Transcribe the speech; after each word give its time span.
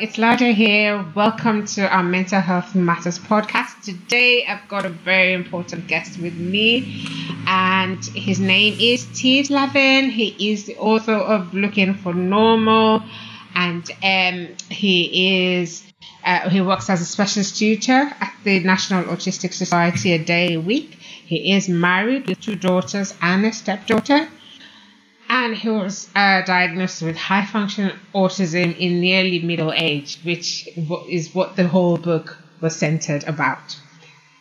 It's 0.00 0.16
Lade 0.16 0.56
here. 0.56 1.04
Welcome 1.14 1.66
to 1.74 1.86
our 1.86 2.02
Mental 2.02 2.40
Health 2.40 2.74
Matters 2.74 3.18
podcast. 3.18 3.82
Today 3.84 4.46
I've 4.46 4.66
got 4.66 4.86
a 4.86 4.88
very 4.88 5.34
important 5.34 5.88
guest 5.88 6.18
with 6.18 6.32
me, 6.34 7.04
and 7.46 8.02
his 8.06 8.40
name 8.40 8.78
is 8.80 9.02
Steve 9.02 9.50
Lavin. 9.50 10.08
He 10.08 10.52
is 10.52 10.64
the 10.64 10.78
author 10.78 11.12
of 11.12 11.52
Looking 11.52 11.92
for 11.92 12.14
Normal, 12.14 13.02
and 13.54 13.90
um, 14.02 14.48
he 14.70 15.50
is 15.52 15.82
uh, 16.24 16.48
he 16.48 16.62
works 16.62 16.88
as 16.88 17.02
a 17.02 17.04
specialist 17.04 17.58
tutor 17.58 18.10
at 18.20 18.32
the 18.42 18.60
National 18.60 19.04
Autistic 19.04 19.52
Society 19.52 20.14
a 20.14 20.18
day 20.18 20.54
a 20.54 20.60
week. 20.60 20.94
He 20.94 21.52
is 21.52 21.68
married 21.68 22.26
with 22.26 22.40
two 22.40 22.56
daughters 22.56 23.12
and 23.20 23.44
a 23.44 23.52
stepdaughter 23.52 24.30
and 25.30 25.54
he 25.54 25.68
was 25.70 26.10
uh, 26.16 26.42
diagnosed 26.42 27.02
with 27.02 27.16
high 27.16 27.46
function 27.46 27.92
autism 28.12 28.76
in 28.76 29.00
nearly 29.00 29.38
middle 29.38 29.72
age, 29.72 30.18
which 30.24 30.68
is 31.08 31.32
what 31.32 31.54
the 31.54 31.68
whole 31.68 31.96
book 31.96 32.36
was 32.60 32.74
centered 32.74 33.22
about. 33.24 33.78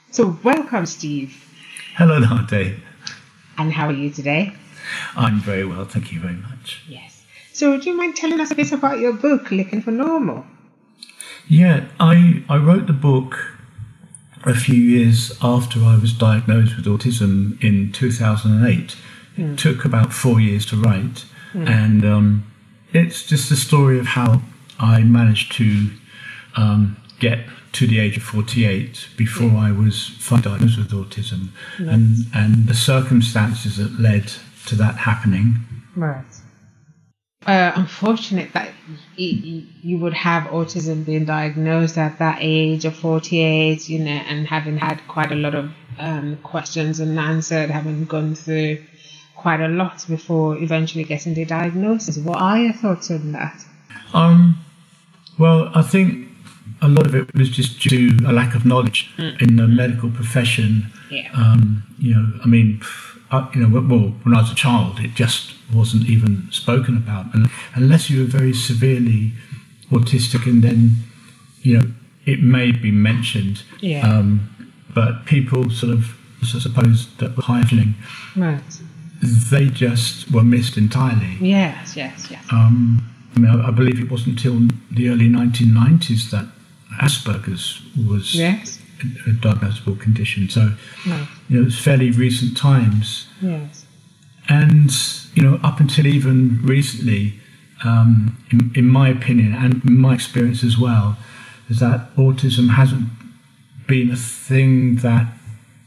So, 0.09 0.37
welcome, 0.43 0.87
Steve. 0.87 1.45
Hello, 1.95 2.17
Nade. 2.17 2.81
And 3.59 3.71
how 3.71 3.89
are 3.89 3.93
you 3.93 4.09
today? 4.09 4.51
I'm 5.15 5.39
very 5.39 5.63
well, 5.63 5.85
thank 5.85 6.11
you 6.11 6.19
very 6.19 6.33
much. 6.33 6.81
Yes. 6.87 7.23
So, 7.53 7.69
would 7.69 7.85
you 7.85 7.95
mind 7.95 8.15
telling 8.15 8.39
us 8.39 8.49
a 8.49 8.55
bit 8.55 8.71
about 8.71 8.97
your 8.97 9.13
book, 9.13 9.51
Looking 9.51 9.83
for 9.83 9.91
Normal? 9.91 10.43
Yeah, 11.47 11.85
I, 11.99 12.43
I 12.49 12.57
wrote 12.57 12.87
the 12.87 12.93
book 12.93 13.53
a 14.43 14.55
few 14.55 14.81
years 14.81 15.37
after 15.43 15.83
I 15.83 15.97
was 15.97 16.13
diagnosed 16.13 16.77
with 16.77 16.85
autism 16.85 17.63
in 17.63 17.91
2008 17.91 18.95
it 19.39 19.45
mm. 19.45 19.57
took 19.57 19.85
about 19.85 20.13
four 20.13 20.39
years 20.39 20.65
to 20.67 20.75
write, 20.75 21.25
mm. 21.53 21.67
and 21.67 22.05
um, 22.05 22.51
it's 22.93 23.25
just 23.25 23.51
a 23.51 23.55
story 23.55 23.99
of 23.99 24.07
how 24.07 24.41
I 24.79 25.03
managed 25.03 25.51
to 25.53 25.89
um, 26.55 26.97
get 27.19 27.39
to 27.73 27.85
the 27.85 27.99
age 27.99 28.17
of 28.17 28.23
48 28.23 29.09
before 29.15 29.51
I 29.51 29.71
was 29.71 30.09
diagnosed 30.29 30.77
with 30.77 30.91
autism, 30.91 31.49
yes. 31.79 31.87
and 31.87 32.17
and 32.33 32.67
the 32.67 32.73
circumstances 32.73 33.77
that 33.77 33.99
led 33.99 34.31
to 34.67 34.75
that 34.75 34.95
happening. 34.95 35.57
Right. 35.95 36.25
Uh, 37.47 37.71
unfortunate 37.75 38.51
that 38.53 38.69
you, 39.15 39.63
you 39.81 39.97
would 39.97 40.13
have 40.13 40.43
autism 40.51 41.05
being 41.05 41.23
diagnosed 41.23 41.97
at 41.97 42.19
that 42.19 42.37
age 42.41 42.83
of 42.83 42.95
48, 42.95 43.87
you 43.87 43.99
know, 43.99 44.11
and 44.11 44.45
having 44.45 44.77
had 44.77 44.99
quite 45.07 45.31
a 45.31 45.35
lot 45.35 45.55
of 45.55 45.71
um, 45.99 46.37
questions 46.43 46.99
and 46.99 47.17
answered, 47.17 47.69
having 47.69 48.05
gone 48.05 48.35
through 48.35 48.83
quite 49.39 49.61
a 49.61 49.69
lot 49.69 50.05
before 50.07 50.57
eventually 50.57 51.05
getting 51.05 51.33
the 51.33 51.45
diagnosis. 51.45 52.17
What 52.17 52.41
are 52.41 52.59
your 52.59 52.73
thoughts 52.73 53.09
on 53.09 53.31
that? 53.31 53.65
Um, 54.13 54.57
well, 55.37 55.71
I 55.73 55.81
think 55.81 56.27
a 56.81 56.89
lot 56.89 57.07
of 57.07 57.15
it 57.15 57.33
was 57.33 57.49
just 57.49 57.79
due 57.79 58.17
to 58.17 58.29
a 58.29 58.33
lack 58.33 58.53
of 58.53 58.65
knowledge 58.65 59.09
mm. 59.17 59.41
in 59.41 59.55
the 59.55 59.67
medical 59.67 60.09
profession. 60.09 60.87
Yeah. 61.09 61.29
Um, 61.33 61.83
you 61.97 62.13
know, 62.13 62.39
I 62.43 62.47
mean, 62.47 62.81
I, 63.31 63.49
you 63.53 63.61
know, 63.61 63.79
well, 63.79 64.13
when 64.23 64.35
I 64.35 64.41
was 64.41 64.51
a 64.51 64.55
child, 64.55 64.99
it 64.99 65.15
just 65.15 65.53
wasn't 65.73 66.09
even 66.09 66.47
spoken 66.51 66.97
about, 66.97 67.33
and 67.33 67.49
unless 67.75 68.09
you 68.09 68.21
were 68.21 68.27
very 68.27 68.53
severely 68.53 69.33
autistic, 69.91 70.47
and 70.47 70.63
then, 70.63 70.95
you 71.61 71.77
know, 71.77 71.91
it 72.25 72.41
may 72.43 72.71
be 72.71 72.91
mentioned. 72.91 73.63
Yeah. 73.79 74.07
Um, 74.07 74.49
but 74.93 75.25
people 75.25 75.69
sort 75.69 75.93
of, 75.93 76.17
I 76.41 76.59
suppose, 76.59 77.15
that 77.17 77.37
were 77.37 77.43
functioning. 77.43 77.93
Right 78.35 78.81
they 79.21 79.67
just 79.67 80.31
were 80.31 80.43
missed 80.43 80.77
entirely. 80.77 81.37
Yes, 81.41 81.95
yes, 81.95 82.29
yes. 82.31 82.43
Um, 82.51 83.05
I 83.35 83.39
mean, 83.39 83.61
I, 83.61 83.71
believe 83.71 83.99
it 83.99 84.09
wasn't 84.09 84.37
until 84.43 84.67
the 84.91 85.09
early 85.09 85.29
1990s 85.29 86.31
that 86.31 86.47
Asperger's 87.01 87.81
was 88.07 88.35
yes. 88.35 88.79
a, 89.01 89.29
a 89.29 89.33
diagnosable 89.33 89.99
condition. 89.99 90.49
So, 90.49 90.73
you 91.05 91.59
know, 91.59 91.67
it's 91.67 91.79
fairly 91.79 92.11
recent 92.11 92.57
times. 92.57 93.27
Yes. 93.41 93.85
And, 94.47 94.91
you 95.35 95.43
know, 95.43 95.59
up 95.63 95.79
until 95.79 96.07
even 96.07 96.59
recently, 96.63 97.39
um, 97.83 98.37
in, 98.51 98.71
in 98.75 98.87
my 98.87 99.09
opinion 99.09 99.53
and 99.53 99.83
my 99.85 100.15
experience 100.15 100.63
as 100.63 100.77
well, 100.77 101.17
is 101.69 101.79
that 101.79 102.13
autism 102.15 102.71
hasn't 102.71 103.09
been 103.87 104.09
a 104.09 104.15
thing 104.15 104.97
that 104.97 105.27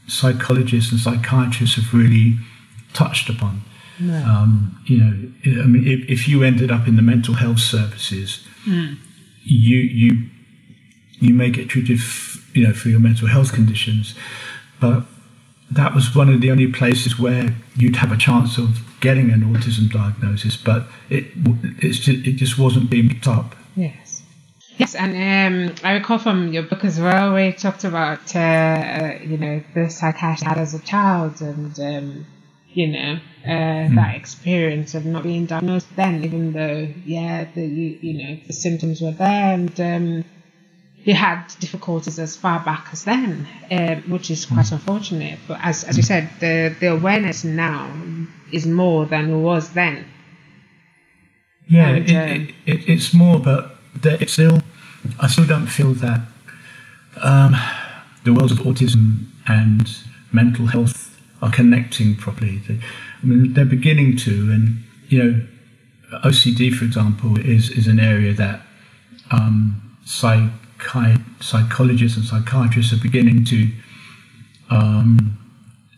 psychologists 0.07 0.91
and 0.91 0.99
psychiatrists 0.99 1.75
have 1.75 1.93
really 1.93 2.37
touched 2.93 3.29
upon. 3.29 3.61
No. 3.99 4.15
Um, 4.15 4.81
you 4.85 4.97
know, 4.97 5.61
I 5.61 5.65
mean, 5.65 5.87
if, 5.87 6.09
if, 6.09 6.27
you 6.27 6.43
ended 6.43 6.71
up 6.71 6.87
in 6.87 6.95
the 6.95 7.01
mental 7.01 7.35
health 7.35 7.59
services, 7.59 8.45
mm. 8.65 8.97
you 9.43 9.77
you 9.77 10.29
you 11.19 11.33
may 11.33 11.51
get 11.51 11.69
treated, 11.69 11.99
f- 11.99 12.49
you 12.53 12.63
know, 12.67 12.73
for 12.73 12.89
your 12.89 12.99
mental 12.99 13.27
health 13.27 13.53
conditions, 13.53 14.15
but 14.81 15.03
that 15.71 15.93
was 15.93 16.15
one 16.15 16.29
of 16.29 16.41
the 16.41 16.51
only 16.51 16.67
places 16.67 17.19
where 17.19 17.55
you'd 17.75 17.95
have 17.97 18.11
a 18.11 18.17
chance 18.17 18.57
of 18.57 18.81
getting 18.99 19.31
an 19.31 19.41
autism 19.41 19.91
diagnosis, 19.91 20.57
but 20.57 20.87
it 21.09 21.25
it's 21.79 21.99
just, 21.99 22.27
it 22.27 22.33
just 22.33 22.57
wasn't 22.57 22.89
being 22.89 23.09
picked 23.09 23.27
up. 23.27 23.55
Yes. 23.75 24.23
Yes, 24.77 24.95
and 24.95 25.69
um, 25.69 25.75
I 25.83 25.93
recall 25.93 26.17
from 26.17 26.51
your 26.51 26.63
book 26.63 26.83
as 26.83 26.99
well, 26.99 27.33
where 27.33 27.45
you 27.47 27.53
talked 27.53 27.83
about, 27.83 28.35
uh, 28.35 28.39
uh, 28.39 29.19
you 29.23 29.37
know, 29.37 29.61
the 29.75 29.87
psychiatrist 29.87 30.43
had 30.43 30.57
as 30.57 30.73
a 30.73 30.79
child 30.79 31.41
and 31.41 31.79
um, 31.79 32.25
you 32.73 32.87
know, 32.87 33.19
uh, 33.45 33.47
mm. 33.47 33.95
that 33.95 34.15
experience 34.15 34.95
of 34.95 35.05
not 35.05 35.23
being 35.23 35.45
diagnosed 35.45 35.95
then, 35.95 36.23
even 36.23 36.53
though, 36.53 36.87
yeah, 37.05 37.45
the, 37.53 37.65
you, 37.65 37.99
you 38.01 38.13
know, 38.23 38.39
the 38.47 38.53
symptoms 38.53 39.01
were 39.01 39.11
there 39.11 39.53
and 39.53 39.79
um, 39.79 40.25
you 41.03 41.13
had 41.13 41.45
difficulties 41.59 42.17
as 42.19 42.35
far 42.35 42.59
back 42.63 42.87
as 42.91 43.03
then, 43.03 43.47
uh, 43.71 43.95
which 44.07 44.31
is 44.31 44.45
quite 44.45 44.65
mm. 44.65 44.73
unfortunate. 44.73 45.39
But 45.47 45.59
as, 45.61 45.83
as 45.83 45.97
you 45.97 46.03
said, 46.03 46.29
the, 46.39 46.75
the 46.79 46.87
awareness 46.93 47.43
now 47.43 47.93
is 48.51 48.65
more 48.65 49.05
than 49.05 49.29
it 49.29 49.37
was 49.37 49.73
then. 49.73 50.05
Yeah, 51.67 51.89
and, 51.89 52.09
it, 52.09 52.15
um, 52.15 52.29
it, 52.29 52.55
it, 52.65 52.89
it's 52.89 53.13
more, 53.13 53.39
but 53.39 53.77
it's 54.03 54.33
still, 54.33 54.61
I 55.19 55.27
still 55.27 55.45
don't 55.45 55.67
feel 55.67 55.93
that 55.93 56.21
um, 57.21 57.55
the 58.23 58.33
world 58.33 58.51
of 58.51 58.59
autism 58.59 59.25
and 59.47 59.95
mental 60.31 60.67
health 60.67 61.12
are 61.43 61.51
connecting 61.51 62.15
properly. 62.15 62.57
They, 62.59 62.79
I 63.21 63.25
mean, 63.25 63.53
they're 63.53 63.65
beginning 63.65 64.15
to, 64.17 64.31
and 64.31 64.83
you 65.09 65.23
know, 65.23 65.47
OCD, 66.23 66.73
for 66.73 66.85
example, 66.85 67.37
is 67.37 67.69
is 67.69 67.85
an 67.87 67.99
area 67.99 68.33
that 68.33 68.61
um, 69.31 69.97
psychi- 70.05 71.21
psychologists 71.43 72.17
and 72.17 72.25
psychiatrists 72.25 72.93
are 72.93 73.01
beginning 73.01 73.43
to 73.45 73.69
um, 74.69 75.37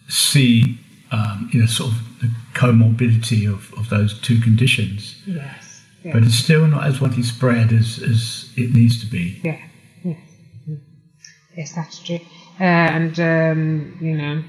see, 0.07 0.79
um, 1.11 1.49
you 1.53 1.59
know, 1.61 1.67
sort 1.67 1.91
of 1.91 1.97
the 2.21 2.31
comorbidity 2.53 3.47
of, 3.47 3.71
of 3.77 3.89
those 3.89 4.19
two 4.21 4.39
conditions. 4.39 5.21
Yes, 5.27 5.83
yes. 6.03 6.13
But 6.13 6.23
it's 6.23 6.35
still 6.35 6.65
not 6.65 6.87
as 6.87 6.99
widely 6.99 7.23
spread 7.23 7.71
as, 7.71 8.01
as 8.01 8.49
it 8.57 8.73
needs 8.73 8.99
to 9.01 9.05
be. 9.05 9.39
Yeah, 9.43 9.61
yes, 10.03 10.17
yes, 11.55 11.75
that's 11.75 11.99
true. 11.99 12.19
Uh, 12.59 12.63
and 12.63 13.19
um, 13.19 13.97
you 14.01 14.17
know, 14.17 14.43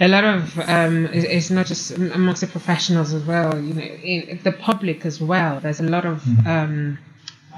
a 0.00 0.08
lot 0.08 0.24
of 0.24 0.58
um, 0.58 1.06
it's 1.12 1.50
not 1.50 1.66
just 1.66 1.90
amongst 1.92 2.40
the 2.40 2.46
professionals 2.46 3.12
as 3.12 3.24
well. 3.24 3.58
You 3.58 3.74
know, 3.74 3.82
in 3.82 4.40
the 4.42 4.52
public 4.52 5.04
as 5.06 5.20
well. 5.20 5.60
There's 5.60 5.80
a 5.80 5.84
lot 5.84 6.04
of 6.04 6.22
mm-hmm. 6.22 6.46
um, 6.46 6.98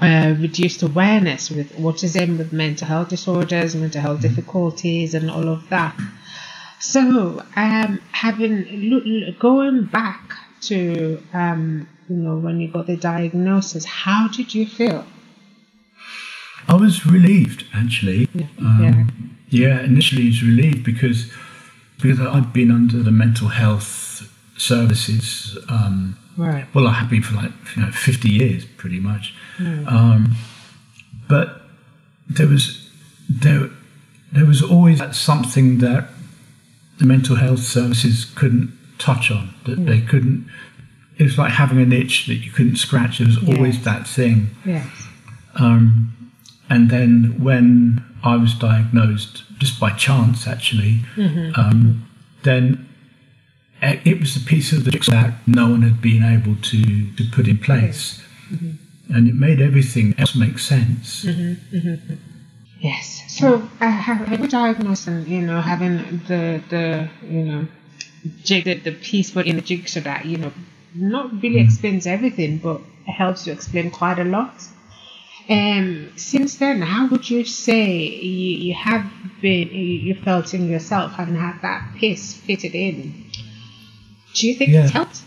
uh, 0.01 0.35
reduced 0.39 0.83
awareness 0.83 1.49
with 1.49 1.71
autism, 1.77 2.37
with 2.37 2.51
mental 2.53 2.87
health 2.87 3.09
disorders, 3.09 3.75
mental 3.75 4.01
health 4.01 4.19
mm-hmm. 4.19 4.27
difficulties, 4.27 5.13
and 5.13 5.31
all 5.31 5.47
of 5.47 5.67
that. 5.69 5.99
So, 6.79 7.43
um, 7.55 8.01
having 8.11 9.33
going 9.39 9.85
back 9.85 10.33
to 10.61 11.21
um, 11.33 11.87
you 12.09 12.17
know 12.17 12.37
when 12.37 12.59
you 12.59 12.67
got 12.67 12.87
the 12.87 12.97
diagnosis, 12.97 13.85
how 13.85 14.27
did 14.27 14.53
you 14.53 14.67
feel? 14.67 15.05
I 16.67 16.75
was 16.75 17.05
relieved, 17.05 17.65
actually. 17.73 18.27
Yeah. 18.33 18.47
Um, 18.59 19.37
yeah. 19.49 19.67
yeah, 19.67 19.81
initially, 19.81 20.23
I 20.23 20.27
was 20.27 20.43
relieved 20.43 20.83
because 20.83 21.31
because 22.01 22.19
I'd 22.19 22.53
been 22.53 22.71
under 22.71 23.01
the 23.01 23.11
mental 23.11 23.49
health 23.49 24.29
services. 24.57 25.57
Um, 25.69 26.17
right. 26.37 26.65
Well, 26.73 26.87
I 26.87 26.93
have 26.93 27.09
been 27.09 27.21
for 27.21 27.35
like 27.35 27.51
you 27.75 27.83
know 27.83 27.91
50 27.91 28.29
years, 28.29 28.65
pretty 28.77 28.99
much. 28.99 29.33
Mm. 29.57 29.87
Um, 29.91 30.35
but 31.27 31.61
there 32.27 32.47
was 32.47 32.89
there 33.29 33.69
there 34.31 34.45
was 34.45 34.61
always 34.61 35.01
something 35.15 35.79
that 35.79 36.09
the 36.97 37.05
mental 37.05 37.35
health 37.35 37.59
services 37.59 38.25
couldn't 38.25 38.77
touch 38.97 39.31
on 39.31 39.53
that 39.65 39.79
mm. 39.79 39.85
they 39.85 40.01
couldn't. 40.01 40.49
It 41.17 41.23
was 41.23 41.37
like 41.37 41.51
having 41.51 41.79
an 41.79 41.93
itch 41.93 42.27
that 42.27 42.35
you 42.35 42.51
couldn't 42.51 42.75
scratch. 42.75 43.19
There 43.19 43.27
was 43.27 43.37
always 43.47 43.83
that 43.85 44.05
thing. 44.05 44.49
Yes. 44.65 44.85
Um, 45.55 46.31
and 46.69 46.89
then 46.89 47.35
when 47.41 48.03
I 48.25 48.35
was 48.37 48.53
diagnosed, 48.53 49.43
just 49.59 49.79
by 49.79 49.91
chance 49.91 50.47
actually, 50.47 51.01
mm-hmm. 51.15 51.59
Um, 51.59 52.09
then 52.43 52.87
it 53.81 54.19
was 54.19 54.35
a 54.35 54.39
piece 54.39 54.71
of 54.71 54.85
the 54.85 54.91
jigsaw 54.91 55.11
that 55.11 55.47
no 55.47 55.69
one 55.69 55.81
had 55.81 56.01
been 56.01 56.23
able 56.23 56.55
to, 56.55 57.11
to 57.13 57.23
put 57.31 57.47
in 57.47 57.57
place. 57.57 58.21
Mm-hmm. 58.51 59.13
And 59.13 59.27
it 59.27 59.35
made 59.35 59.61
everything 59.61 60.15
else 60.17 60.35
make 60.35 60.57
sense. 60.59 61.25
Mm-hmm. 61.25 61.77
mm-hmm. 61.77 62.15
Yes. 62.79 63.23
So, 63.29 63.67
uh, 63.81 63.89
having 63.89 64.47
diagnosed 64.47 65.07
and, 65.07 65.27
you 65.27 65.41
know, 65.41 65.61
having 65.61 66.21
the, 66.27 66.61
the 66.69 67.09
you 67.23 67.43
know, 67.43 67.67
jig, 68.43 68.65
the, 68.65 68.75
the 68.75 68.91
piece 68.91 69.31
put 69.31 69.47
in 69.47 69.55
the 69.55 69.61
jigsaw 69.61 70.01
that, 70.01 70.25
you 70.25 70.37
know, 70.37 70.51
not 70.93 71.31
really 71.41 71.55
mm. 71.55 71.65
explains 71.65 72.05
everything, 72.05 72.57
but 72.57 72.81
helps 73.07 73.45
to 73.45 73.51
explain 73.51 73.91
quite 73.91 74.19
a 74.19 74.23
lot. 74.23 74.53
Um, 75.47 76.11
since 76.15 76.55
then, 76.55 76.81
how 76.81 77.07
would 77.07 77.29
you 77.29 77.45
say 77.45 77.97
you, 77.97 78.57
you 78.57 78.73
have 78.73 79.05
been, 79.41 79.69
you 79.69 80.15
felt 80.15 80.53
in 80.53 80.69
yourself 80.69 81.13
having 81.13 81.35
had 81.35 81.61
that 81.61 81.95
piece 81.95 82.33
fitted 82.33 82.73
in? 82.73 83.29
Do 84.33 84.47
you 84.47 84.55
think 84.55 84.71
yeah. 84.71 84.83
it's 84.83 84.91
helped? 84.91 85.21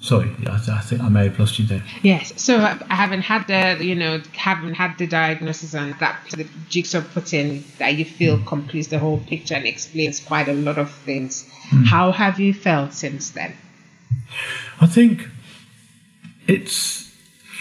Sorry, 0.00 0.30
I, 0.46 0.54
I, 0.54 0.80
think 0.80 1.02
I 1.02 1.08
may 1.08 1.24
have 1.24 1.38
lost 1.40 1.58
you 1.58 1.66
there. 1.66 1.82
Yes, 2.02 2.40
so 2.40 2.58
I, 2.58 2.80
I 2.88 2.94
haven't 2.94 3.22
had 3.22 3.48
the, 3.48 3.84
you 3.84 3.96
know, 3.96 4.22
haven't 4.32 4.74
had 4.74 4.96
the 4.96 5.08
diagnosis 5.08 5.74
and 5.74 5.98
that 5.98 6.20
the 6.30 6.46
jigsaw 6.68 7.02
put 7.02 7.34
in 7.34 7.64
that 7.78 7.96
you 7.96 8.04
feel 8.04 8.38
mm. 8.38 8.46
completes 8.46 8.88
the 8.88 9.00
whole 9.00 9.18
picture 9.18 9.54
and 9.54 9.66
explains 9.66 10.20
quite 10.20 10.46
a 10.46 10.52
lot 10.52 10.78
of 10.78 10.92
things. 10.92 11.50
Mm. 11.70 11.86
How 11.86 12.12
have 12.12 12.38
you 12.38 12.54
felt 12.54 12.92
since 12.92 13.30
then? 13.30 13.56
I 14.80 14.86
think 14.86 15.28
it's 16.46 17.07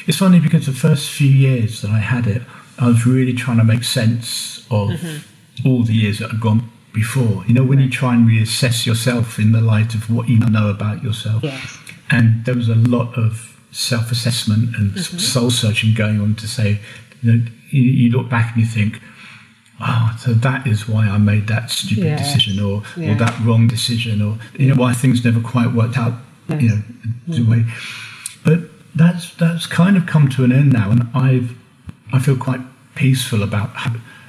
it's 0.08 0.18
funny 0.18 0.40
because 0.40 0.66
the 0.66 0.72
first 0.72 1.12
few 1.12 1.30
years 1.30 1.82
that 1.82 1.92
I 1.92 2.00
had 2.00 2.28
it, 2.28 2.42
I 2.80 2.88
was 2.88 3.06
really 3.06 3.34
trying 3.34 3.58
to 3.58 3.64
make 3.64 3.84
sense 3.84 4.60
of 4.72 4.90
mm-hmm. 4.90 5.68
all 5.68 5.84
the 5.84 5.94
years 5.94 6.20
that 6.20 6.32
had 6.32 6.40
gone 6.40 6.70
before. 6.94 7.44
You 7.46 7.54
know, 7.54 7.64
when 7.64 7.80
you 7.80 7.90
try 7.90 8.16
and 8.16 8.28
reassess 8.28 8.86
yourself 8.86 9.38
in 9.38 9.52
the 9.52 9.62
light 9.62 9.94
of 9.94 10.10
what 10.10 10.30
you 10.30 10.40
know 10.40 10.70
about 10.70 11.04
yourself. 11.04 11.44
Yes. 11.44 11.78
And 12.10 12.46
there 12.46 12.56
was 12.56 12.70
a 12.70 12.76
lot 12.76 13.18
of 13.18 13.60
self 13.72 14.12
assessment 14.12 14.76
and 14.78 14.92
mm-hmm. 14.92 15.18
soul 15.18 15.52
searching 15.52 15.94
going 15.94 16.22
on 16.22 16.36
to 16.36 16.48
say, 16.48 16.80
you 17.22 17.34
know, 17.34 17.46
you, 17.70 17.82
you, 17.82 18.12
look 18.12 18.30
back 18.30 18.54
and 18.54 18.62
you 18.62 18.68
think, 18.68 19.02
oh, 19.82 20.16
so 20.20 20.34
that 20.34 20.66
is 20.66 20.88
why 20.88 21.08
I 21.08 21.18
made 21.18 21.48
that 21.48 21.70
stupid 21.70 22.18
decision 22.18 22.64
or, 22.64 22.84
yeah. 22.96 23.12
or 23.12 23.16
that 23.16 23.38
wrong 23.42 23.68
decision 23.68 24.22
or, 24.22 24.38
you 24.58 24.70
know, 24.70 24.82
why 24.82 24.94
things 24.94 25.26
never 25.26 25.42
quite 25.42 25.74
worked 25.74 25.98
out, 25.98 26.14
yes. 26.48 26.62
you 26.62 26.70
know, 26.70 26.82
the 27.28 27.44
way. 27.44 27.66
But 28.46 28.77
that's 28.96 29.34
that's 29.36 29.66
kind 29.66 29.98
of 29.98 30.06
come 30.06 30.30
to 30.30 30.44
an 30.44 30.52
end 30.52 30.74
now, 30.74 30.92
and 30.92 31.08
I've 31.14 31.56
I 32.14 32.20
feel 32.20 32.38
quite 32.38 32.62
peaceful 32.96 33.44
about 33.44 33.70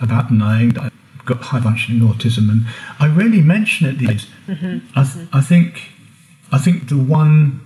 about 0.00 0.30
knowing 0.30 0.70
that 0.70 0.84
I've 0.84 1.24
got 1.24 1.40
high 1.42 1.60
functioning 1.60 2.00
autism, 2.00 2.50
and 2.50 2.66
I 2.98 3.06
rarely 3.08 3.42
mention 3.42 3.88
it 3.88 3.98
these 3.98 4.08
days. 4.08 4.26
Mm-hmm. 4.46 4.98
I, 4.98 5.04
th- 5.04 5.28
I 5.32 5.40
think 5.40 5.90
I 6.52 6.58
think 6.58 6.88
the 6.88 6.98
one 6.98 7.60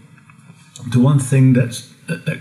the 0.88 1.00
one 1.00 1.18
thing 1.18 1.52
that's 1.52 1.92
that, 2.08 2.40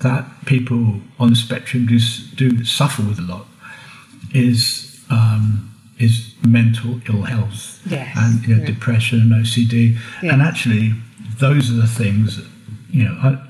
that 0.00 0.24
people 0.46 1.00
on 1.18 1.30
the 1.30 1.36
spectrum 1.36 1.86
do 1.86 1.98
do 2.36 2.64
suffer 2.64 3.02
with 3.02 3.18
a 3.18 3.22
lot 3.22 3.46
is 4.32 5.00
um, 5.10 5.74
is 5.98 6.34
mental 6.46 7.00
ill 7.08 7.22
health 7.22 7.80
yes. 7.86 8.16
and 8.16 8.46
you 8.46 8.54
know, 8.54 8.60
yeah. 8.60 8.66
depression 8.66 9.20
and 9.20 9.32
OCD, 9.32 9.98
yes. 10.22 10.32
and 10.32 10.42
actually 10.42 10.94
those 11.38 11.70
are 11.70 11.74
the 11.74 11.86
things 11.86 12.40
you 12.90 13.04
know. 13.04 13.18
I, 13.22 13.47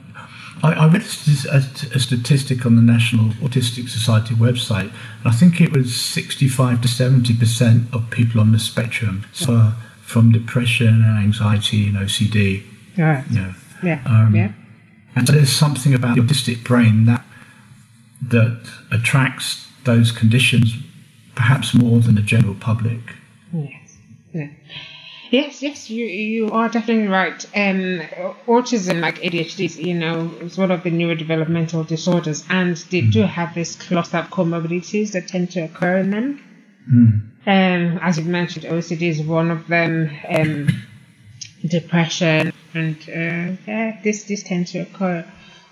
I, 0.63 0.73
I 0.73 0.87
read 0.89 1.03
a, 1.03 1.57
a, 1.95 2.01
statistic 2.01 2.67
on 2.67 2.77
the 2.77 2.83
National 2.83 3.31
Autistic 3.35 3.89
Society 3.89 4.35
website, 4.35 4.91
and 5.21 5.27
I 5.27 5.31
think 5.31 5.61
it 5.61 5.73
was 5.73 5.95
65 5.95 6.83
to 6.83 6.89
70 6.89 7.37
percent 7.37 7.95
of 7.95 8.11
people 8.11 8.41
on 8.41 8.53
the 8.53 8.59
spectrum 8.59 9.25
suffer 9.33 9.75
from 10.03 10.33
depression 10.33 11.05
and 11.05 11.19
anxiety 11.19 11.87
and 11.87 11.97
OCD. 11.97 12.65
Right. 12.97 13.31
Know, 13.31 13.55
yeah. 13.83 14.03
Um, 14.07 14.35
yeah. 14.35 14.53
And 15.15 15.27
so 15.27 15.35
there's 15.35 15.53
something 15.53 15.95
about 15.95 16.17
the 16.17 16.23
autistic 16.23 16.65
brain 16.65 17.07
that 17.07 17.25
that 18.21 18.69
attracts 18.91 19.69
those 19.85 20.11
conditions 20.11 20.75
perhaps 21.35 21.73
more 21.73 22.01
than 22.01 22.17
the 22.17 22.23
general 22.23 22.55
public. 22.55 23.01
Yes. 23.53 23.97
Yeah. 24.33 24.49
Yes, 25.31 25.63
yes, 25.63 25.91
you 25.91 26.07
you 26.07 26.51
are 26.53 26.69
definitely 26.69 27.09
right. 27.09 27.45
Um, 27.55 28.01
autism, 28.47 29.01
like 29.01 29.19
ADHD, 29.19 29.85
you 29.85 29.95
know, 29.95 30.31
is 30.41 30.57
one 30.57 30.71
of 30.71 30.83
the 30.83 30.91
neurodevelopmental 30.91 31.87
disorders, 31.87 32.45
and 32.49 32.77
they 32.91 33.03
do 33.03 33.23
have 33.23 33.55
this 33.55 33.77
cluster 33.77 34.19
of 34.19 34.31
comorbidities 34.31 35.13
that 35.13 35.29
tend 35.29 35.51
to 35.53 35.61
occur 35.61 35.99
in 35.99 36.11
them. 36.11 36.41
Mm. 36.91 37.21
Um, 37.47 37.99
as 38.03 38.19
you 38.19 38.25
mentioned, 38.25 38.65
OCD 38.65 39.03
is 39.03 39.21
one 39.21 39.51
of 39.51 39.67
them. 39.69 40.11
Um, 40.29 40.69
depression, 41.67 42.53
and 42.75 42.97
uh, 43.09 43.57
yeah, 43.67 44.01
this 44.03 44.25
this 44.25 44.43
tends 44.43 44.73
to 44.73 44.81
occur 44.81 45.25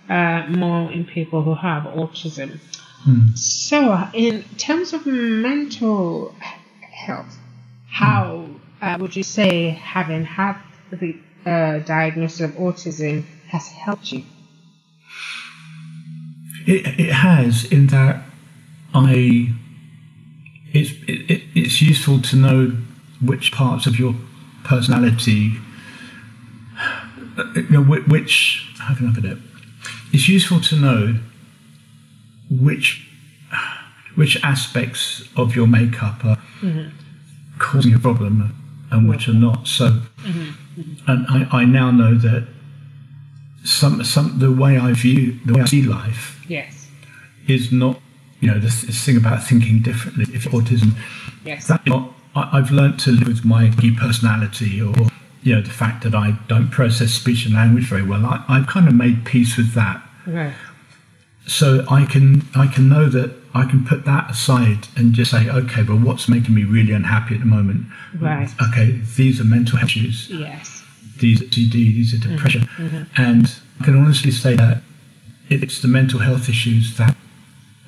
uh, 0.08 0.46
more 0.48 0.90
in 0.90 1.04
people 1.04 1.42
who 1.42 1.54
have 1.54 1.84
autism. 1.84 2.58
Mm. 3.06 3.36
So, 3.38 4.08
in 4.12 4.42
terms 4.58 4.92
of 4.92 5.06
mental 5.06 6.34
health, 6.90 7.36
how 7.88 8.46
uh, 8.80 8.96
would 9.00 9.16
you 9.16 9.22
say 9.22 9.70
having 9.70 10.24
had 10.24 10.56
the 10.90 11.16
uh, 11.44 11.78
diagnosis 11.80 12.40
of 12.40 12.50
autism 12.52 13.24
has 13.48 13.68
helped 13.68 14.12
you? 14.12 14.24
It, 16.66 17.00
it 17.00 17.12
has, 17.12 17.64
in 17.64 17.86
that 17.88 18.22
I 18.94 19.54
it's 20.72 20.90
it, 21.06 21.42
it's 21.54 21.80
useful 21.80 22.20
to 22.22 22.36
know 22.36 22.76
which 23.22 23.52
parts 23.52 23.86
of 23.86 23.98
your 23.98 24.14
personality, 24.64 25.52
you 27.54 27.66
know, 27.70 27.82
which 27.82 28.68
how 28.78 28.94
can 28.94 29.08
I 29.08 29.14
put 29.14 29.24
it? 29.24 29.38
It's 30.12 30.28
useful 30.28 30.60
to 30.60 30.76
know 30.76 31.18
which 32.50 33.08
which 34.16 34.42
aspects 34.42 35.28
of 35.36 35.54
your 35.54 35.66
makeup 35.66 36.24
are 36.24 36.38
mm-hmm. 36.60 36.88
causing 37.58 37.94
a 37.94 37.98
problem 37.98 38.54
and 38.90 39.08
which 39.08 39.28
are 39.28 39.34
not. 39.34 39.66
So, 39.66 39.90
mm-hmm. 39.90 41.10
and 41.10 41.26
I, 41.28 41.60
I 41.60 41.64
now 41.64 41.90
know 41.90 42.14
that 42.14 42.48
some 43.64 44.02
some 44.04 44.38
the 44.38 44.52
way 44.52 44.78
I 44.78 44.92
view 44.92 45.38
the 45.44 45.54
way 45.54 45.62
I 45.62 45.64
see 45.64 45.82
life 45.82 46.44
yes 46.48 46.88
is 47.48 47.72
not 47.72 48.00
you 48.40 48.50
know 48.50 48.58
this, 48.58 48.82
this 48.82 49.04
thing 49.04 49.16
about 49.16 49.42
thinking 49.42 49.80
differently. 49.80 50.26
If 50.34 50.44
autism, 50.44 50.96
yes, 51.44 51.68
that 51.68 51.86
not, 51.86 52.12
I, 52.34 52.58
have 52.58 52.70
learned 52.70 53.00
to 53.00 53.10
live 53.10 53.28
with 53.28 53.44
my 53.44 53.72
personality 53.98 54.80
or 54.80 54.94
you 55.42 55.54
know 55.54 55.62
the 55.62 55.70
fact 55.70 56.04
that 56.04 56.14
I 56.14 56.38
don't 56.48 56.70
process 56.70 57.12
speech 57.12 57.46
and 57.46 57.54
language 57.54 57.84
very 57.84 58.02
well. 58.02 58.24
I, 58.26 58.44
I've 58.48 58.66
kind 58.66 58.88
of 58.88 58.94
made 58.94 59.24
peace 59.24 59.56
with 59.56 59.72
that. 59.74 60.02
Right. 60.26 60.52
So 61.46 61.84
I 61.90 62.04
can 62.04 62.46
I 62.54 62.66
can 62.66 62.88
know 62.88 63.08
that 63.08 63.34
I 63.56 63.64
can 63.64 63.84
put 63.84 64.04
that 64.04 64.30
aside 64.30 64.88
and 64.96 65.12
just 65.12 65.30
say, 65.30 65.48
okay, 65.48 65.82
but 65.82 65.96
what's 65.96 66.28
making 66.28 66.54
me 66.54 66.64
really 66.64 66.92
unhappy 66.92 67.34
at 67.34 67.40
the 67.40 67.46
moment? 67.46 67.86
Right. 68.18 68.48
Okay, 68.68 69.00
these 69.16 69.40
are 69.40 69.44
mental 69.44 69.78
health 69.78 69.90
issues. 69.90 70.28
Yes. 70.30 70.82
These 71.18 71.42
are 71.42 71.50
CD, 71.50 71.92
these 71.92 72.14
are 72.14 72.18
depression. 72.18 72.62
Mm-hmm. 72.62 72.96
mm-hmm. 72.96 73.22
And 73.22 73.54
I 73.80 73.84
can 73.84 73.96
honestly 73.96 74.30
say 74.30 74.56
that 74.56 74.82
it's 75.48 75.80
the 75.80 75.88
mental 75.88 76.20
health 76.20 76.48
issues 76.48 76.96
that 76.96 77.16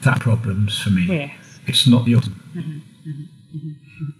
that 0.03 0.21
problems 0.21 0.79
for 0.79 0.91
me. 0.91 1.07
Yes. 1.07 1.61
It's 1.67 1.87
not 1.87 2.05
the 2.05 2.13
autism. 2.13 2.35
Mm-hmm. 2.55 2.79
Mm-hmm. 3.11 4.11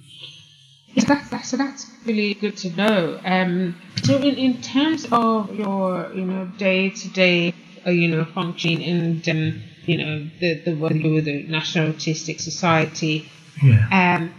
Yes, 0.95 1.07
that's, 1.07 1.28
that's, 1.31 1.49
so 1.49 1.57
that's 1.57 1.87
really 2.05 2.35
good 2.35 2.57
to 2.59 2.71
know. 2.71 3.21
Um, 3.25 3.76
so 4.02 4.17
in, 4.17 4.35
in 4.35 4.61
terms 4.61 5.07
of 5.12 5.55
your, 5.55 6.12
you 6.12 6.25
know, 6.25 6.47
day 6.59 6.90
to 6.90 7.09
day, 7.11 7.55
you 7.87 8.09
know, 8.09 8.25
functioning 8.25 8.83
and 8.83 9.28
um, 9.28 9.62
you 9.88 9.99
know, 9.99 10.28
the, 10.40 10.54
the 10.54 10.75
work 10.75 10.92
with 10.92 11.25
the 11.25 11.45
National 11.45 11.92
Autistic 11.92 12.40
Society. 12.40 13.28
Yeah. 13.62 14.16
Um, 14.18 14.35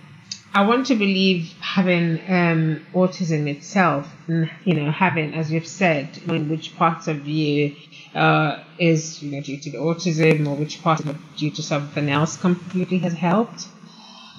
I 0.53 0.65
want 0.65 0.87
to 0.87 0.95
believe 0.95 1.53
having 1.59 2.19
um, 2.27 2.85
autism 2.93 3.47
itself, 3.47 4.11
and, 4.27 4.49
you 4.65 4.73
know, 4.73 4.91
having, 4.91 5.33
as 5.33 5.51
you've 5.51 5.67
said, 5.67 6.09
in 6.27 6.49
which 6.49 6.75
parts 6.75 7.07
of 7.07 7.27
you 7.27 7.75
uh, 8.15 8.63
is 8.79 9.21
you 9.21 9.31
know, 9.31 9.41
due 9.41 9.57
to 9.57 9.71
the 9.71 9.77
autism 9.77 10.47
or 10.47 10.55
which 10.55 10.81
part 10.81 10.99
of 11.01 11.17
due 11.35 11.51
to 11.51 11.61
something 11.61 12.09
else 12.09 12.37
completely 12.37 12.99
has 12.99 13.13
helped. 13.13 13.67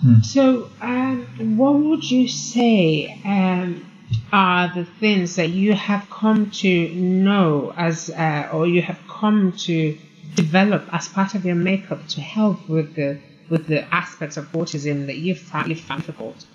Mm. 0.05 0.25
So, 0.25 0.71
um, 0.81 1.57
what 1.57 1.75
would 1.75 2.11
you 2.11 2.27
say 2.27 3.21
um, 3.25 3.87
are 4.33 4.73
the 4.75 4.85
things 4.85 5.37
that 5.37 5.51
you 5.51 5.75
have 5.75 6.09
come 6.11 6.51
to 6.51 6.89
know 6.95 7.73
as, 7.77 8.11
uh, 8.11 8.49
or 8.53 8.67
you 8.67 8.83
have 8.83 8.99
come 9.09 9.53
to 9.53 9.97
develop 10.35 10.85
as 10.93 11.09
part 11.09 11.35
of 11.35 11.45
your 11.45 11.55
makeup 11.55 12.07
to 12.09 12.21
help 12.21 12.69
with 12.69 12.95
the 12.95 13.21
with 13.49 13.67
the 13.67 13.83
aspects 13.93 14.37
of 14.37 14.47
autism 14.53 15.07
that 15.07 15.17
you 15.17 15.35
found, 15.35 15.77
found 15.81 16.07
difficult? 16.07 16.47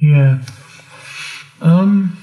Yeah. 0.00 0.42
Um, 1.60 2.16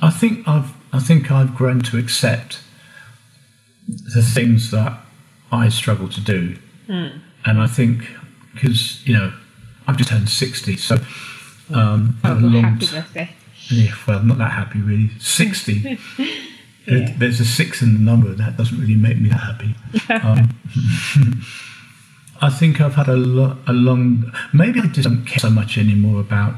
I 0.00 0.10
think 0.10 0.46
I've 0.48 0.72
I 0.92 1.00
think 1.00 1.30
I've 1.30 1.54
grown 1.54 1.80
to 1.82 1.98
accept 1.98 2.60
the 3.88 4.22
things 4.22 4.70
that 4.70 4.98
I 5.52 5.68
struggle 5.68 6.08
to 6.08 6.20
do, 6.20 6.56
mm. 6.88 7.20
and 7.44 7.60
I 7.60 7.66
think 7.66 8.08
because 8.54 9.06
you 9.06 9.14
know 9.14 9.32
I've 9.86 9.96
just 9.96 10.10
turned 10.10 10.28
sixty, 10.30 10.76
so 10.76 10.96
um, 11.74 12.18
oh, 12.24 12.38
long 12.40 12.62
happy 12.62 12.86
birthday. 12.86 13.30
Yeah, 13.68 13.94
well, 14.06 14.22
not 14.22 14.38
that 14.38 14.52
happy 14.52 14.80
really. 14.80 15.10
Sixty. 15.18 15.98
yeah. 16.86 17.14
There's 17.18 17.40
a 17.40 17.44
six 17.44 17.82
in 17.82 17.94
the 17.94 17.98
number. 17.98 18.34
That 18.34 18.56
doesn't 18.56 18.78
really 18.78 18.94
make 18.96 19.20
me 19.20 19.28
that 19.30 19.40
happy. 19.40 19.74
Um, 20.10 20.50
I 22.40 22.50
think 22.50 22.80
I've 22.80 22.94
had 22.94 23.08
a, 23.08 23.16
lo- 23.16 23.56
a 23.66 23.72
long. 23.72 24.32
Maybe 24.52 24.80
I 24.80 24.86
just 24.88 25.08
don't 25.08 25.24
care 25.24 25.38
so 25.38 25.50
much 25.50 25.78
anymore 25.78 26.20
about 26.20 26.54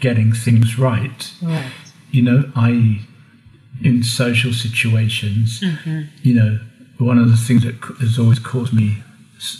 getting 0.00 0.32
things 0.32 0.78
right. 0.78 1.32
Right. 1.42 1.70
You 2.10 2.22
know, 2.22 2.52
I 2.56 3.00
in 3.82 4.02
social 4.02 4.52
situations. 4.52 5.60
Mm-hmm. 5.60 6.02
You 6.22 6.34
know, 6.34 6.60
one 6.98 7.18
of 7.18 7.28
the 7.30 7.36
things 7.36 7.64
that 7.64 7.74
has 8.00 8.18
always 8.18 8.38
caused 8.38 8.72
me, 8.72 9.02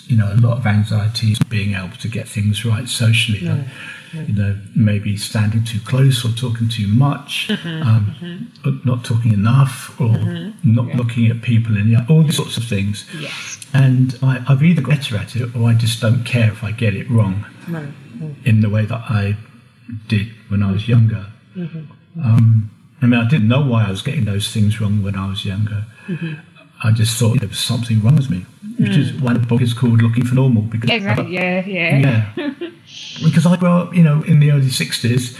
you 0.09 0.17
know, 0.17 0.33
a 0.33 0.41
lot 0.47 0.59
of 0.59 0.67
anxiety 0.67 1.35
being 1.49 1.75
able 1.75 1.97
to 1.97 2.09
get 2.09 2.29
things 2.29 2.65
right 2.65 2.89
socially. 2.89 3.41
Like, 3.41 3.67
you 4.29 4.35
know, 4.35 4.59
maybe 4.77 5.17
standing 5.17 5.65
too 5.65 5.81
close 5.81 6.23
or 6.23 6.33
talking 6.33 6.69
too 6.69 6.87
much, 6.87 7.49
mm-hmm, 7.49 7.83
um, 7.89 8.15
mm-hmm. 8.21 8.89
not 8.89 9.05
talking 9.05 9.33
enough, 9.33 9.99
or 9.99 10.09
Mm-hmm. 10.09 10.75
not 10.75 10.89
Yeah. 10.89 10.97
looking 10.99 11.29
at 11.31 11.41
people 11.41 11.77
in 11.79 11.89
the 11.89 11.97
eye, 11.97 12.07
all 12.11 12.23
these 12.23 12.37
sorts 12.37 12.57
of 12.59 12.65
things. 12.65 13.07
Yes. 13.19 13.59
And 13.73 14.19
I, 14.23 14.45
I've 14.49 14.63
either 14.63 14.83
got 14.83 14.97
better 14.97 15.17
at 15.17 15.35
it 15.35 15.57
or 15.57 15.69
I 15.71 15.75
just 15.75 16.01
don't 16.03 16.25
care 16.25 16.51
if 16.53 16.63
I 16.63 16.73
get 16.73 16.95
it 16.95 17.09
wrong 17.11 17.47
in 18.45 18.61
the 18.61 18.69
way 18.69 18.85
that 18.85 19.03
I 19.09 19.37
did 20.09 20.29
when 20.49 20.63
I 20.63 20.71
was 20.73 20.87
younger. 20.89 21.25
Mm-hmm. 21.57 22.21
Um, 22.23 22.71
I 23.01 23.07
mean, 23.07 23.19
I 23.19 23.27
didn't 23.29 23.49
know 23.49 23.63
why 23.63 23.87
I 23.87 23.91
was 23.91 24.03
getting 24.03 24.27
those 24.27 24.47
things 24.53 24.79
wrong 24.81 25.03
when 25.03 25.17
I 25.17 25.27
was 25.29 25.45
younger. 25.47 25.87
Mm-hmm. 26.07 26.35
I 26.85 26.93
just 26.93 27.17
thought 27.19 27.41
there 27.41 27.49
was 27.49 27.59
something 27.59 28.03
wrong 28.03 28.17
with 28.17 28.29
me, 28.29 28.45
which 28.79 28.97
is 28.97 29.13
why 29.21 29.33
the 29.35 29.39
book 29.41 29.63
is 29.63 29.75
called 29.75 30.01
Looking 30.03 30.25
for 30.25 30.35
Normal. 30.35 30.63
Because 30.63 30.91
Exactly. 30.91 31.35
Yeah. 31.35 31.65
Yeah. 31.67 32.33
yeah. 32.37 32.51
because 33.25 33.47
I 33.47 33.57
grew 33.57 33.69
up, 33.71 33.95
you 33.95 34.03
know, 34.03 34.23
in 34.23 34.41
the 34.41 34.51
early 34.53 34.67
60s, 34.67 35.39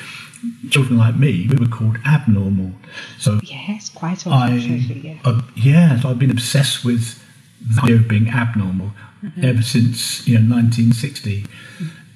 children 0.71 0.99
like 0.99 1.17
me, 1.17 1.47
we 1.49 1.57
were 1.57 1.67
called 1.67 1.99
abnormal. 2.07 2.73
So 3.19 3.41
Yes. 3.45 3.91
Quite 3.91 4.25
unfortunately. 4.27 5.01
Yeah. 5.05 5.19
uh, 5.25 5.43
yeah, 5.55 6.01
so 6.01 6.11
I've 6.11 6.19
been 6.19 6.31
obsessed 6.31 6.85
with 6.85 7.23
the 7.61 7.81
idea 7.83 7.97
of 7.97 8.09
being 8.09 8.29
abnormal 8.29 8.91
Mm-hmm. 9.23 9.45
ever 9.45 9.63
since 9.63 10.27
you 10.27 10.35
know 10.37 10.57
1960, 10.57 11.47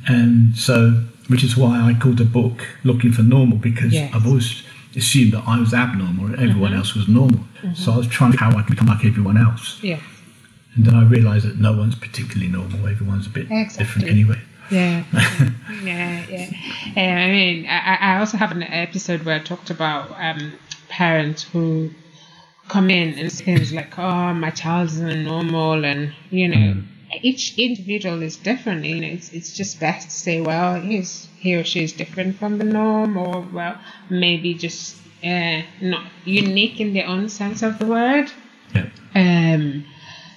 and 0.09 0.57
so 0.57 1.05
which 1.29 1.45
is 1.45 1.57
why 1.57 1.79
I 1.81 1.95
called 1.95 2.19
the 2.19 2.25
book 2.25 2.67
"Looking 2.83 3.13
for 3.13 3.23
Normal" 3.23 3.59
because 3.59 3.93
Yes. 3.93 4.13
I've 4.13 4.27
always 4.27 4.65
assumed 4.97 5.33
that 5.35 5.45
I 5.47 5.57
was 5.61 5.73
abnormal 5.73 6.27
and 6.27 6.35
everyone 6.35 6.71
Mm-hmm. 6.73 6.79
else 6.79 6.95
was 6.97 7.07
normal. 7.07 7.45
So 7.77 7.93
I 7.93 7.97
was 7.99 8.09
trying 8.09 8.33
to 8.33 8.39
how 8.39 8.51
I 8.51 8.63
could 8.63 8.71
become 8.75 8.89
like 8.89 9.05
everyone 9.05 9.37
else, 9.39 9.79
Yeah. 9.83 10.01
And 10.77 10.85
then 10.85 10.95
I 10.95 11.05
realised 11.05 11.47
that 11.47 11.59
no 11.59 11.73
one's 11.73 11.97
particularly 11.97 12.49
normal. 12.53 12.87
Everyone's 12.87 13.27
a 13.27 13.31
bit 13.31 13.47
Exactly. 13.51 13.85
different 13.85 14.09
anyway. 14.09 14.41
Yeah, 14.71 15.05
yeah, 15.85 16.27
yeah. 16.29 16.49
Um, 16.97 17.19
I 17.19 17.29
mean, 17.29 17.67
I, 17.67 17.95
I 18.01 18.19
also 18.19 18.37
have 18.37 18.51
an 18.51 18.63
episode 18.63 19.25
where 19.25 19.37
I 19.37 19.39
talked 19.39 19.71
about 19.71 20.11
um, 20.21 20.53
parents 20.89 21.45
who 21.45 21.91
come 22.69 22.91
in 22.91 23.19
and 23.19 23.31
say 23.31 23.45
things 23.45 23.73
like, 23.73 23.97
"Oh, 23.99 24.35
my 24.35 24.51
child 24.51 24.89
isn't 24.89 25.25
normal," 25.25 25.85
and 25.85 26.13
you 26.31 26.49
know, 26.49 26.83
each 27.23 27.57
individual 27.59 28.23
is 28.23 28.37
different. 28.37 28.85
You 28.85 29.01
know, 29.01 29.07
it's 29.07 29.33
it's 29.33 29.57
just 29.57 29.79
best 29.79 30.11
to 30.11 30.15
say, 30.17 30.41
"Well, 30.41 30.81
he's 30.81 31.29
he 31.39 31.55
or 31.55 31.63
she 31.65 31.85
is 31.85 31.93
different 31.93 32.37
from 32.37 32.59
the 32.59 32.65
norm," 32.65 33.17
or 33.17 33.43
well, 33.53 33.79
maybe 34.11 34.55
just 34.55 34.97
uh, 35.25 35.63
not 35.81 36.07
unique 36.25 36.81
in 36.81 36.93
their 36.93 37.07
own 37.07 37.29
sense 37.29 37.63
of 37.63 37.79
the 37.79 37.87
word. 37.87 38.33
Yeah. 38.75 38.89
Um, 39.15 39.85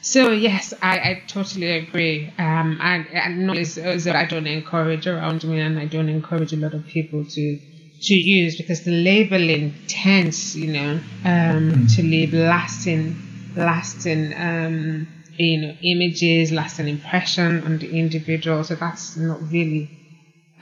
so 0.02 0.32
yes, 0.32 0.74
I, 0.82 1.00
I 1.00 1.14
totally 1.28 1.72
agree. 1.72 2.30
Um, 2.38 2.78
I, 2.82 3.06
I 3.14 3.30
know 3.30 3.54
it's, 3.54 3.78
it's 3.78 4.06
that 4.06 4.16
I 4.16 4.26
don't 4.26 4.48
encourage 4.48 5.08
around 5.08 5.44
me, 5.44 5.60
and 5.60 5.80
I 5.80 5.86
don't 5.86 6.10
encourage 6.10 6.54
a 6.54 6.58
lot 6.58 6.74
of 6.74 6.86
people 6.86 7.26
to 7.26 7.60
to 8.02 8.14
use 8.16 8.56
because 8.56 8.82
the 8.82 8.92
labeling 8.92 9.74
tends, 9.88 10.56
you 10.56 10.72
know, 10.72 11.00
um, 11.26 11.86
to 11.96 12.02
leave 12.02 12.34
lasting, 12.34 13.16
lasting, 13.56 14.34
um, 14.36 15.08
you 15.38 15.58
know, 15.62 15.74
images, 15.82 16.52
lasting 16.52 16.88
impression 16.88 17.64
on 17.64 17.78
the 17.80 17.90
individual. 17.92 18.64
So 18.64 18.76
that's 18.76 19.18
not 19.18 19.42
really 19.52 19.92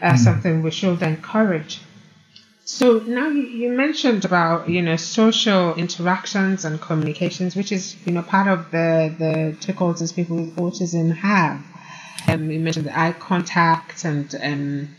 uh, 0.01 0.15
something 0.17 0.61
we 0.61 0.71
should 0.71 1.01
encourage. 1.01 1.81
So 2.67 2.99
now 2.99 3.29
you, 3.29 3.43
you 3.43 3.69
mentioned 3.69 4.25
about 4.25 4.67
you 4.67 4.81
know 4.81 4.97
social 4.97 5.73
interactions 5.75 6.65
and 6.65 6.81
communications, 6.81 7.55
which 7.55 7.71
is 7.71 7.95
you 8.05 8.11
know 8.11 8.21
part 8.21 8.49
of 8.49 8.71
the 8.71 9.15
the 9.17 9.55
difficulties 9.61 10.11
people 10.11 10.35
with 10.35 10.55
autism 10.57 11.15
have. 11.15 11.63
Um, 12.27 12.51
you 12.51 12.59
mentioned 12.59 12.87
the 12.87 12.99
eye 12.99 13.13
contact 13.13 14.03
and 14.03 14.35
um, 14.43 14.95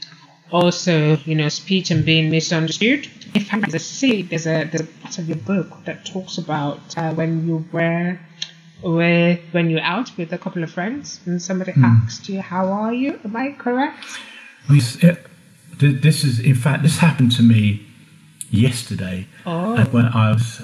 also 0.51 1.19
you 1.27 1.35
know 1.35 1.51
speech 1.51 1.91
and 1.91 2.07
being 2.07 2.31
misunderstood. 2.31 3.07
If 3.35 3.53
I 3.53 3.61
see, 3.77 4.23
there's 4.23 4.47
a 4.47 4.65
there's 4.65 4.89
a 4.89 4.93
part 5.03 5.19
of 5.19 5.29
your 5.29 5.37
book 5.37 5.85
that 5.85 6.07
talks 6.07 6.39
about 6.39 6.97
uh, 6.97 7.13
when 7.13 7.47
you 7.47 7.67
were 7.71 8.19
with 8.83 9.41
when 9.53 9.69
you're 9.69 9.83
out 9.83 10.17
with 10.17 10.33
a 10.33 10.39
couple 10.39 10.63
of 10.63 10.71
friends 10.71 11.21
and 11.27 11.41
somebody 11.43 11.75
asked 11.85 12.31
you 12.31 12.41
how 12.41 12.73
are 12.73 12.95
you. 12.95 13.21
Am 13.25 13.37
I 13.37 13.53
correct? 13.53 14.07
Th- 15.79 16.01
this 16.01 16.25
is, 16.25 16.41
in 16.41 16.55
fact, 16.55 16.83
this 16.83 16.99
happened 16.99 17.33
to 17.33 17.43
me 17.43 17.87
yesterday. 18.51 19.27
Oh. 19.47 19.83
When 19.87 20.07
I 20.07 20.33
was, 20.33 20.63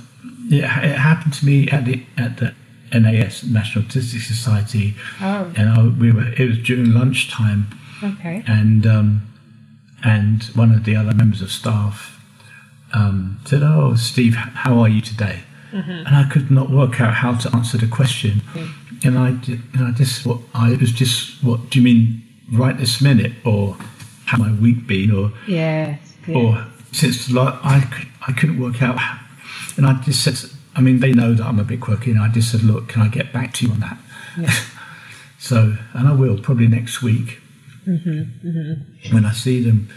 it, 0.50 0.64
it 0.64 0.98
happened 0.98 1.34
to 1.34 1.46
me 1.46 1.68
at 1.70 1.84
the 1.84 2.02
at 2.16 2.36
the 2.38 2.54
NAS 2.92 3.44
National 3.44 3.84
Autistic 3.84 4.20
Society, 4.20 4.94
Oh. 5.20 5.52
and 5.56 5.68
I, 5.68 5.82
we 5.86 6.12
were. 6.12 6.28
It 6.38 6.48
was 6.48 6.58
during 6.58 6.92
lunchtime, 6.92 7.66
Okay. 8.02 8.42
and 8.46 8.86
um, 8.86 9.22
and 10.04 10.44
one 10.54 10.72
of 10.72 10.84
the 10.84 10.96
other 10.96 11.14
members 11.14 11.42
of 11.42 11.50
staff 11.50 12.20
um, 12.92 13.40
said, 13.44 13.62
"Oh, 13.62 13.94
Steve, 13.96 14.34
how 14.34 14.78
are 14.78 14.88
you 14.88 15.00
today?" 15.00 15.40
Mm-hmm. 15.72 15.90
And 15.90 16.14
I 16.14 16.24
could 16.30 16.50
not 16.52 16.70
work 16.70 17.00
out 17.00 17.14
how 17.14 17.34
to 17.34 17.54
answer 17.54 17.76
the 17.78 17.88
question, 17.88 18.42
mm. 18.52 19.04
and 19.04 19.18
I, 19.18 19.28
and 19.76 19.88
I 19.88 19.90
just, 19.90 20.24
what 20.24 20.38
I 20.54 20.70
it 20.70 20.80
was 20.80 20.92
just, 20.92 21.42
what 21.42 21.68
do 21.70 21.80
you 21.80 21.84
mean 21.84 22.22
right 22.52 22.78
this 22.78 23.00
minute, 23.00 23.32
or 23.44 23.76
how 24.26 24.38
my 24.38 24.52
week 24.52 24.86
been, 24.86 25.10
or 25.10 25.32
Yes. 25.46 25.98
yeah. 26.26 26.36
or 26.36 26.66
since 26.92 27.30
like 27.30 27.54
I 27.64 27.86
I 28.26 28.32
couldn't 28.32 28.58
work 28.60 28.82
out, 28.82 28.98
and 29.76 29.86
I 29.86 30.00
just 30.02 30.22
said, 30.24 30.38
I 30.76 30.80
mean, 30.80 31.00
they 31.00 31.12
know 31.12 31.34
that 31.34 31.44
I'm 31.46 31.58
a 31.58 31.64
bit 31.64 31.80
quirky, 31.80 32.10
and 32.10 32.20
I 32.20 32.28
just 32.28 32.50
said, 32.50 32.62
look, 32.62 32.88
can 32.88 33.02
I 33.02 33.08
get 33.08 33.32
back 33.32 33.52
to 33.54 33.66
you 33.66 33.72
on 33.72 33.80
that? 33.80 33.98
Yeah. 34.38 34.52
so, 35.38 35.76
and 35.92 36.08
I 36.08 36.12
will 36.12 36.38
probably 36.38 36.66
next 36.68 37.02
week 37.02 37.40
when 37.86 39.24
I 39.26 39.32
see 39.32 39.62
them, 39.62 39.88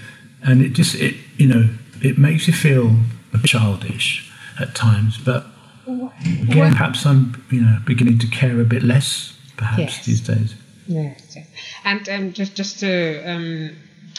and 0.43 0.62
it 0.62 0.69
just 0.74 0.96
it 0.96 1.15
you 1.38 1.48
know 1.48 1.69
it 2.01 2.17
makes 2.17 2.48
you 2.48 2.53
feel 2.53 2.96
a 3.34 3.38
bit 3.38 3.46
childish 3.50 4.29
at 4.60 4.75
times, 4.75 5.17
but 5.17 5.46
again, 5.88 6.72
perhaps 6.74 7.05
I'm 7.05 7.43
you 7.50 7.62
know 7.62 7.79
beginning 7.86 8.19
to 8.19 8.27
care 8.27 8.60
a 8.60 8.65
bit 8.65 8.84
less 8.84 9.38
perhaps 9.55 9.79
Yes. 9.79 10.05
these 10.05 10.22
days. 10.22 10.55
Yes, 10.88 11.36
yes. 11.36 11.48
And 11.84 12.07
um, 12.10 12.34
just 12.34 12.55
just 12.55 12.79
to 12.81 13.24
um, 13.25 13.72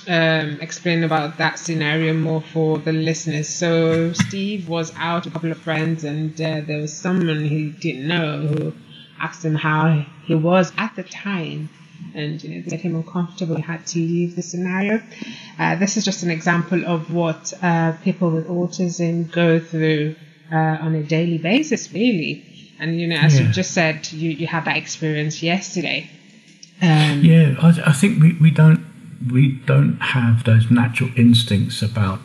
um, 0.09 0.59
explain 0.61 1.05
about 1.05 1.37
that 1.37 1.59
scenario 1.59 2.15
more 2.15 2.41
for 2.41 2.79
the 2.79 2.93
listeners. 2.93 3.49
So 3.49 4.13
Steve 4.15 4.69
was 4.69 4.93
out 4.97 5.25
with 5.25 5.33
a 5.33 5.35
couple 5.35 5.53
of 5.53 5.59
friends, 5.59 6.05
and 6.05 6.33
uh, 6.41 6.63
there 6.67 6.81
was 6.81 6.97
someone 6.97 7.45
he 7.45 7.71
didn't 7.71 8.09
know 8.09 8.41
who 8.41 8.73
asked 9.21 9.45
him 9.45 9.55
how 9.55 10.07
he 10.25 10.35
was 10.35 10.73
at 10.79 10.97
the 10.97 11.03
time, 11.03 11.69
and 12.15 12.43
you 12.43 12.51
know, 12.51 12.65
made 12.71 12.81
him 12.81 12.95
uncomfortable. 12.95 13.57
He 13.57 13.63
had 13.63 13.87
to 13.89 13.99
leave 13.99 14.35
the 14.35 14.43
scenario. 14.43 15.03
Uh, 15.59 15.77
this 15.77 15.97
is 15.99 16.05
just 16.05 16.23
an 16.23 16.31
example 16.31 16.87
of 16.87 17.13
what 17.13 17.53
uh, 17.63 17.93
people 18.03 18.31
with 18.31 18.49
autism 18.49 19.31
go 19.31 19.61
through 19.61 20.17
uh, 20.51 20.57
on 20.57 20.95
a 20.95 21.03
daily 21.03 21.39
basis, 21.39 21.93
really. 21.93 22.45
And 22.81 22.99
you 22.99 23.09
know, 23.09 23.17
as 23.17 23.39
you 23.39 23.49
just 23.49 23.73
said, 23.73 24.11
you, 24.13 24.31
you 24.31 24.47
had 24.47 24.65
that 24.65 24.77
experience 24.77 25.43
yesterday. 25.43 26.09
Um, 26.81 27.23
Yeah, 27.25 27.57
I, 27.61 27.91
I 27.91 27.93
think 27.93 28.23
we, 28.23 28.35
we 28.41 28.53
don't 28.53 28.88
we 29.31 29.53
don't 29.67 29.99
have 30.01 30.45
those 30.45 30.71
natural 30.71 31.11
instincts 31.17 31.83
about 31.83 32.21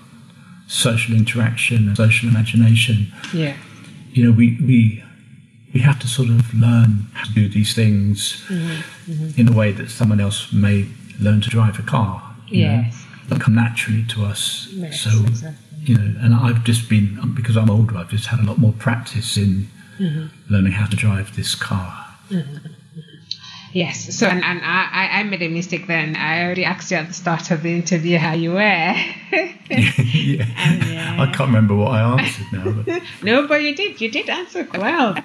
social 0.68 1.16
interaction 1.16 1.88
and 1.88 1.98
social 1.98 2.30
imagination. 2.30 3.12
yeah. 3.34 3.56
You 4.14 4.26
know, 4.26 4.32
we 4.32 4.58
we 4.62 5.04
we 5.74 5.80
have 5.80 5.98
to 6.00 6.08
sort 6.08 6.30
of 6.30 6.54
learn 6.54 7.08
how 7.14 7.26
to 7.26 7.34
do 7.34 7.50
these 7.50 7.74
things 7.74 8.44
Mm-hmm, 8.48 9.40
in 9.42 9.48
a 9.48 9.52
way 9.52 9.72
that 9.72 9.90
someone 9.90 10.20
else 10.22 10.54
may 10.54 10.86
learn 11.20 11.42
to 11.42 11.50
drive 11.50 11.80
a 11.80 11.84
car. 11.84 12.22
know. 12.22 12.60
Yes. 12.60 13.06
that 13.30 13.42
come 13.42 13.56
naturally 13.56 14.04
to 14.14 14.24
us. 14.26 14.68
Yes, 14.72 15.02
so 15.02 15.10
exactly. 15.26 15.80
you 15.86 15.98
know, 15.98 16.20
and 16.24 16.36
I've 16.36 16.64
just 16.64 16.90
been 16.90 17.34
because 17.34 17.58
I'm 17.58 17.70
older. 17.72 17.98
I've 17.98 18.10
just 18.12 18.28
had 18.28 18.40
a 18.40 18.44
lot 18.44 18.58
more 18.60 18.74
practice 18.74 19.38
in 19.38 19.68
Mm-hmm. 20.00 20.26
learning 20.54 20.72
how 20.74 20.88
to 20.88 20.96
drive 20.96 21.36
this 21.36 21.54
car. 21.56 21.92
Yes. 23.74 24.16
So, 24.16 24.28
and, 24.28 24.44
and 24.44 24.62
I, 24.64 25.10
I 25.12 25.24
made 25.24 25.42
a 25.42 25.48
mistake 25.48 25.88
then. 25.88 26.16
I 26.16 26.44
already 26.44 26.64
asked 26.64 26.92
you 26.92 26.98
at 26.98 27.08
the 27.08 27.14
start 27.14 27.50
of 27.50 27.64
the 27.64 27.74
interview 27.74 28.20
how 28.20 28.34
you 28.34 28.52
were. 28.52 28.60
yeah. 29.72 31.18
I 31.20 31.26
can't 31.36 31.50
remember 31.50 31.76
what 31.76 31.92
I 31.92 32.02
answered 32.02 32.54
now. 32.54 32.72
But 32.72 33.02
no, 33.24 33.48
but 33.48 33.64
you 33.64 33.76
did. 33.76 34.00
You 34.00 34.12
did 34.12 34.30
answer 34.30 34.68
well. 34.72 35.18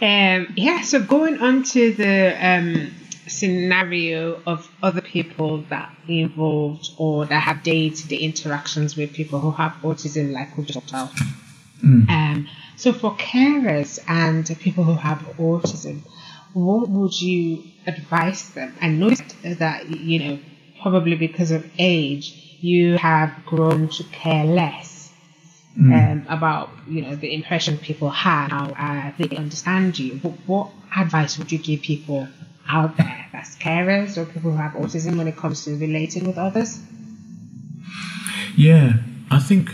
Um, 0.00 0.52
yeah. 0.56 0.82
So 0.82 1.02
going 1.02 1.40
on 1.40 1.64
to 1.64 1.92
the 1.92 2.36
um, 2.40 2.94
scenario 3.26 4.40
of 4.46 4.70
other 4.80 5.00
people 5.00 5.62
that 5.62 5.92
involved 6.06 6.90
or 6.98 7.26
that 7.26 7.40
have 7.40 7.64
day-to-day 7.64 8.18
interactions 8.18 8.96
with 8.96 9.12
people 9.12 9.40
who 9.40 9.50
have 9.50 9.72
autism, 9.82 10.30
like 10.32 10.56
we 10.56 10.64
talked 10.66 10.90
about. 10.90 11.10
Um, 11.82 12.48
so 12.76 12.92
for 12.92 13.16
carers 13.16 13.98
and 14.08 14.46
people 14.60 14.84
who 14.84 14.94
have 14.94 15.18
autism, 15.38 16.02
what 16.56 16.88
would 16.88 17.20
you 17.20 17.64
advise 17.86 18.48
them? 18.50 18.74
I 18.80 18.88
noticed 18.88 19.36
that 19.42 19.90
you 19.90 20.18
know 20.18 20.38
probably 20.80 21.14
because 21.14 21.50
of 21.50 21.68
age, 21.78 22.56
you 22.60 22.96
have 22.96 23.44
grown 23.44 23.88
to 23.88 24.04
care 24.04 24.44
less 24.44 25.12
um, 25.78 26.26
about 26.30 26.70
you 26.88 27.02
know 27.02 27.14
the 27.14 27.34
impression 27.34 27.76
people 27.76 28.08
have, 28.08 28.50
how 28.50 28.70
uh, 28.70 29.12
they 29.18 29.36
understand 29.36 29.98
you. 29.98 30.16
What, 30.20 30.34
what 30.46 30.70
advice 30.96 31.36
would 31.36 31.52
you 31.52 31.58
give 31.58 31.82
people 31.82 32.26
out 32.66 32.96
there 32.96 33.26
that's 33.32 33.56
carers 33.56 34.16
or 34.16 34.24
people 34.24 34.52
who 34.52 34.56
have 34.56 34.72
autism 34.72 35.18
when 35.18 35.28
it 35.28 35.36
comes 35.36 35.64
to 35.66 35.76
relating 35.76 36.26
with 36.26 36.38
others? 36.38 36.80
yeah, 38.56 38.94
I 39.30 39.40
think 39.40 39.70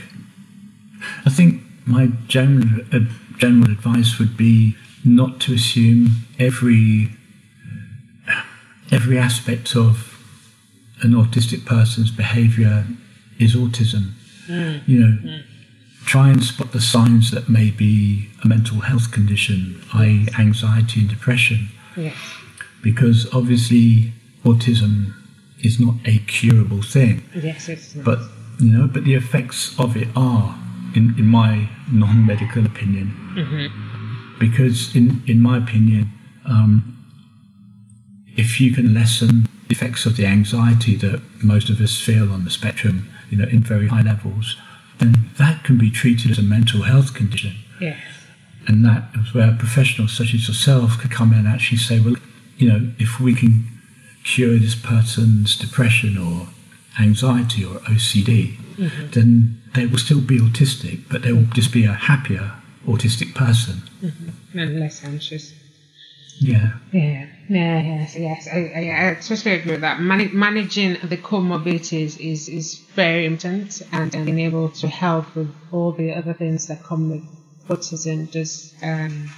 I 1.25 1.31
think 1.31 1.63
my 1.87 2.09
general 2.27 2.81
uh, 2.93 2.99
general 3.39 3.71
advice 3.71 4.19
would 4.19 4.37
be 4.37 4.77
not 5.05 5.41
to 5.41 5.55
assume 5.55 6.27
every 6.39 7.11
every 8.91 9.19
aspect 9.19 9.75
of 9.75 10.13
an 11.03 11.13
autistic 11.13 11.65
person's 11.65 12.11
behaviour 12.11 12.87
is 13.39 13.57
autism. 13.57 14.13
Mm. 14.47 14.87
You 14.87 15.01
know, 15.01 15.19
mm. 15.23 15.43
try 16.05 16.29
and 16.29 16.43
spot 16.43 16.73
the 16.73 16.81
signs 16.81 17.31
that 17.31 17.49
may 17.49 17.71
be 17.71 18.29
a 18.45 18.47
mental 18.49 18.81
health 18.81 19.11
condition, 19.11 19.83
i.e., 19.95 20.29
anxiety 20.39 21.01
and 21.01 21.09
depression, 21.09 21.69
Yes. 21.97 22.15
because 22.83 23.33
obviously 23.35 24.13
autism 24.45 25.15
is 25.63 25.81
not 25.81 25.95
a 26.05 26.19
curable 26.19 26.83
thing. 26.83 27.23
Yes, 27.35 27.69
it's 27.69 27.95
not. 27.95 28.05
But 28.05 28.19
you 28.61 28.71
know, 28.71 28.87
but 28.87 29.05
the 29.05 29.15
effects 29.15 29.79
of 29.79 29.97
it 29.97 30.09
are, 30.15 30.57
in, 30.95 31.15
in 31.19 31.27
my 31.27 31.69
non-medical 31.91 32.65
opinion, 32.67 33.15
mm-hmm. 33.35 33.67
Because 34.43 34.95
in 34.97 35.23
in 35.29 35.41
my 35.41 35.57
opinion, 35.57 36.11
um, 36.45 36.73
if 38.37 38.61
you 38.61 38.75
can 38.75 38.93
lessen 38.93 39.49
the 39.69 39.75
effects 39.77 40.05
of 40.05 40.17
the 40.17 40.27
anxiety 40.27 40.97
that 40.97 41.23
most 41.45 41.71
of 41.71 41.81
us 41.81 42.01
feel 42.01 42.33
on 42.33 42.45
the 42.45 42.51
spectrum, 42.51 43.09
you 43.31 43.37
know, 43.39 43.49
in 43.57 43.61
very 43.61 43.87
high 43.87 44.03
levels, 44.03 44.57
then 44.99 45.13
that 45.39 45.63
can 45.63 45.79
be 45.79 45.91
treated 45.91 46.33
as 46.33 46.39
a 46.39 46.43
mental 46.57 46.83
health 46.83 47.15
condition. 47.15 47.55
yes. 47.81 48.03
And 48.69 48.85
that 48.85 49.03
is 49.21 49.35
where 49.35 49.57
professionals 49.59 50.17
such 50.17 50.35
as 50.35 50.47
yourself 50.47 50.99
could 51.01 51.11
come 51.11 51.33
in 51.33 51.41
and 51.41 51.49
actually 51.49 51.79
say, 51.79 51.99
well, 51.99 52.15
you 52.59 52.69
know, 52.69 52.93
if 52.99 53.19
we 53.19 53.35
can 53.35 53.65
cure 54.23 54.57
this 54.57 54.77
person's 54.77 55.57
depression 55.57 56.17
or 56.17 56.47
anxiety 57.01 57.65
or 57.65 57.75
OCD, 57.95 58.57
then 59.15 59.61
they 59.75 59.87
will 59.87 59.99
still 59.99 60.21
be 60.21 60.39
autistic, 60.39 61.01
but 61.11 61.23
they 61.23 61.33
will 61.33 61.51
just 61.59 61.73
be 61.73 61.85
a 61.85 61.93
happier 61.93 62.53
autistic 62.87 63.35
person. 63.35 63.83
And 64.55 64.81
less 64.81 65.05
anxious. 65.05 65.55
Yeah. 66.39 66.73
Yeah, 66.93 67.27
yeah, 67.49 67.83
yes, 67.83 68.17
yes. 68.17 68.49
I, 68.53 68.73
I, 68.75 69.11
I 69.11 69.15
totally 69.15 69.55
agree 69.55 69.73
with 69.73 69.83
that. 69.83 70.01
Man- 70.01 70.37
managing 70.37 70.97
the 71.05 71.17
comorbidities 71.17 72.19
is, 72.19 72.49
is 72.49 72.79
very 72.95 73.27
important, 73.27 73.83
and, 73.93 74.15
and 74.15 74.27
being 74.27 74.41
able 74.41 74.71
to 74.71 74.89
help 74.89 75.35
with 75.37 75.55
all 75.71 75.93
the 75.93 76.13
other 76.13 76.35
things 76.35 76.67
that 76.67 76.83
come 76.83 77.11
with 77.11 77.25
autism 77.69 78.31
does 78.31 78.75
um, 78.83 79.31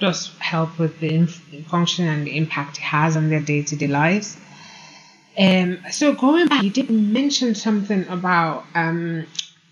does 0.00 0.30
help 0.38 0.78
with 0.78 0.98
the 1.00 1.14
inf- 1.14 1.66
function 1.66 2.08
and 2.08 2.26
the 2.26 2.36
impact 2.36 2.78
it 2.78 2.82
has 2.82 3.16
on 3.16 3.28
their 3.28 3.40
day 3.40 3.62
to 3.62 3.76
day 3.76 3.86
lives. 3.86 4.36
Um, 5.38 5.78
so 5.90 6.14
going 6.14 6.48
back, 6.48 6.62
you 6.62 6.70
did 6.70 6.90
mention 6.90 7.54
something 7.54 8.06
about 8.08 8.64
um, 8.74 9.26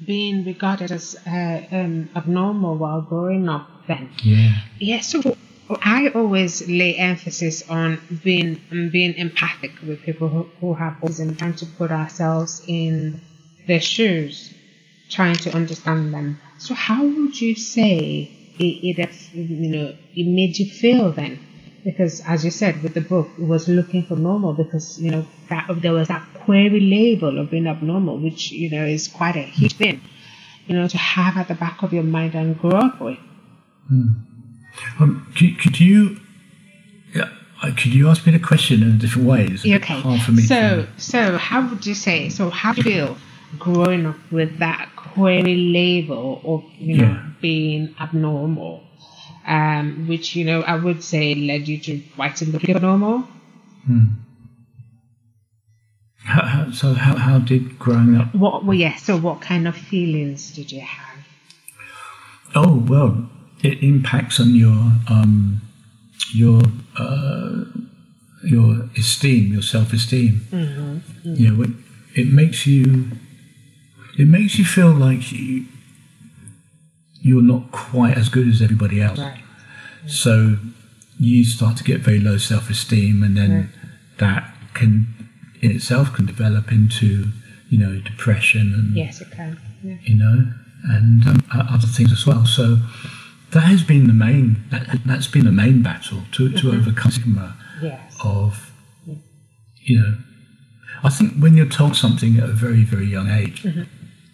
being 0.05 0.45
regarded 0.45 0.91
as 0.93 1.17
uh, 1.27 1.61
um, 1.71 2.09
abnormal 2.17 2.77
while 2.77 3.01
growing 3.03 3.49
up. 3.49 3.67
Then, 3.89 4.11
Yeah. 4.23 4.55
yeah, 4.79 5.01
so 5.01 5.37
I 5.83 6.09
always 6.09 6.67
lay 6.69 6.97
emphasis 6.97 7.63
on 7.69 8.01
being 8.23 8.61
on 8.71 8.91
being 8.91 9.15
empathic 9.17 9.73
with 9.83 10.03
people 10.03 10.29
who, 10.29 10.43
who 10.61 10.75
have 10.75 10.95
autism, 11.03 11.37
trying 11.39 11.55
to 11.55 11.67
put 11.67 11.91
ourselves 11.91 12.63
in 12.67 13.21
their 13.67 13.81
shoes, 13.81 14.53
trying 15.11 15.37
to 15.37 15.55
understand 15.55 16.13
them. 16.15 16.39
So 16.59 16.75
how 16.75 17.05
would 17.05 17.41
you 17.41 17.55
say 17.57 18.31
it, 18.59 18.99
it 18.99 19.13
you 19.33 19.69
know 19.71 19.95
it 20.15 20.27
made 20.27 20.59
you 20.59 20.67
feel 20.67 21.13
then? 21.13 21.41
Because 21.85 22.21
as 22.27 22.45
you 22.45 22.51
said 22.51 22.83
with 22.83 22.95
the 22.95 23.01
book, 23.01 23.29
it 23.39 23.45
was 23.47 23.69
looking 23.69 24.03
for 24.05 24.17
normal 24.17 24.53
because 24.53 25.01
you 25.01 25.11
know 25.11 25.27
that 25.49 25.67
there 25.81 25.93
was 25.93 26.09
that 26.09 26.27
query 26.35 26.81
label 26.81 27.39
of 27.39 27.51
being 27.51 27.67
abnormal, 27.67 28.19
which 28.19 28.53
you 28.53 28.71
know 28.71 28.85
is 28.85 29.09
quite 29.09 29.37
a 29.37 29.43
huge 29.43 29.75
thing, 29.75 30.01
you 30.67 30.75
know, 30.77 30.87
to 30.89 30.99
have 30.99 31.37
at 31.37 31.49
the 31.49 31.55
back 31.55 31.83
of 31.83 31.93
your 31.93 32.03
mind 32.03 32.35
and 32.35 32.59
grow 32.59 32.73
up 32.79 33.01
with. 33.01 33.19
Um, 33.91 35.27
could, 35.37 35.59
could 35.59 35.81
you 35.81 36.21
yeah, 37.15 37.29
uh, 37.63 37.71
could 37.77 37.95
you 37.95 38.09
ask 38.09 38.27
me 38.27 38.33
the 38.33 38.39
question 38.39 38.83
in 38.83 38.91
a 38.91 38.93
different 38.99 39.27
way? 39.29 39.47
It's 39.47 39.65
Okay. 39.65 40.01
hard 40.01 40.21
for 40.23 40.33
me 40.33 40.43
so, 40.43 40.87
so 40.97 41.39
how 41.39 41.69
would 41.69 41.87
you 41.87 41.95
say? 41.95 42.29
So, 42.29 42.51
how 42.51 42.73
do 42.73 42.79
you 42.83 42.85
feel 42.85 43.17
growing 43.59 44.07
up 44.07 44.17
with 44.31 44.59
that 44.59 44.89
query 44.97 45.57
label 45.57 46.41
of 46.45 46.65
you 46.79 46.99
know 46.99 47.05
Yeah. 47.05 47.27
being 47.41 47.95
abnormal, 47.99 48.85
um, 49.51 50.07
which 50.07 50.37
you 50.37 50.45
know 50.45 50.63
I 50.63 50.77
would 50.77 51.03
say 51.03 51.35
led 51.35 51.69
you 51.69 51.79
to 51.81 52.03
writing 52.17 52.53
the 52.53 52.59
book 52.61 52.71
abnormal. 52.71 53.29
How, 56.23 56.71
so 56.71 56.95
how, 56.95 57.17
how 57.17 57.39
did 57.41 57.79
growing 57.79 58.17
up? 58.17 58.33
What? 58.35 58.65
Well, 58.65 58.77
yeah. 58.77 58.95
So, 58.97 59.17
what 59.19 59.41
kind 59.41 59.67
of 59.67 59.77
feelings 59.77 60.53
did 60.53 60.71
you 60.71 60.83
have? 60.83 61.25
Oh 62.55 62.85
well, 62.89 63.29
it 63.63 63.83
impacts 63.83 64.39
on 64.39 64.55
your 64.55 64.93
um, 65.09 65.61
your 66.33 66.63
uh, 66.97 67.65
your 68.45 68.89
esteem, 68.97 69.53
your 69.53 69.63
self 69.63 69.93
esteem. 69.93 70.47
You 71.25 71.51
know, 71.51 71.63
it, 71.65 71.71
it 72.15 72.33
makes 72.33 72.67
you 72.67 73.11
it 74.17 74.29
makes 74.29 74.59
you 74.59 74.65
feel 74.65 74.93
like 74.93 75.33
you 75.33 75.65
you're 77.21 77.43
not 77.43 77.71
quite 77.73 78.17
as 78.17 78.29
good 78.29 78.49
as 78.49 78.63
everybody 78.63 79.01
else. 79.01 79.19
Right. 79.19 79.43
So 80.07 80.57
you 81.19 81.45
start 81.45 81.77
to 81.77 81.85
get 81.85 82.01
very 82.01 82.21
low 82.21 82.39
self 82.39 82.71
esteem, 82.71 83.23
and 83.23 83.37
then 83.37 83.71
that 84.19 84.55
can 84.75 85.07
in 85.61 85.71
itself 85.73 86.13
can 86.15 86.27
develop 86.27 86.73
into 86.73 87.27
you 87.69 87.79
know 87.79 88.01
depression 88.01 88.73
and 88.75 88.97
Yes, 88.97 89.21
it 89.21 89.31
can. 89.31 89.61
Yeah. 89.83 89.97
you 90.03 90.17
know, 90.17 90.53
and 90.85 91.27
um, 91.27 91.43
other 91.53 91.87
things 91.87 92.13
as 92.13 92.27
well. 92.27 92.45
So 92.47 92.79
that 93.53 93.61
has 93.63 93.83
been 93.83 94.07
the 94.07 94.13
main 94.13 94.65
that, 94.71 95.01
that's 95.05 95.27
been 95.27 95.45
the 95.45 95.53
main 95.53 95.83
battle 95.83 96.23
to 96.33 96.51
to 96.53 96.71
overcome 96.73 97.11
stigma 97.13 97.57
Yes. 97.83 98.17
of 98.25 98.73
you 99.83 99.99
know. 99.99 100.17
I 101.03 101.09
think 101.09 101.37
when 101.37 101.57
you're 101.57 101.65
told 101.67 101.97
something 101.97 102.37
at 102.39 102.45
a 102.45 102.53
very 102.53 102.85
very 102.85 103.07
young 103.07 103.29
age, 103.31 103.67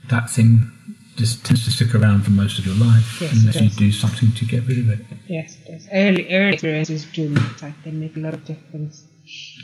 that 0.09 0.31
thing 0.31 0.73
just 1.17 1.45
tends 1.45 1.65
to 1.65 1.71
stick 1.71 1.95
around 1.95 2.23
for 2.23 2.31
most 2.31 2.59
of 2.59 2.67
your 2.67 2.77
life 2.77 3.21
Yes, 3.21 3.33
unless 3.33 3.61
you 3.61 3.71
do 3.71 3.91
something 3.91 4.33
to 4.33 4.45
get 4.45 4.67
rid 4.67 4.79
of 4.79 4.91
it. 4.91 5.01
Yes. 5.27 5.57
Yes. 5.69 5.89
Early 5.93 6.35
early 6.35 6.55
experiences 6.55 7.05
do 7.07 7.29
matter. 7.31 7.75
They 7.85 7.91
make 7.91 8.17
a 8.17 8.21
lot 8.21 8.35
of 8.35 8.45
difference. 8.45 9.05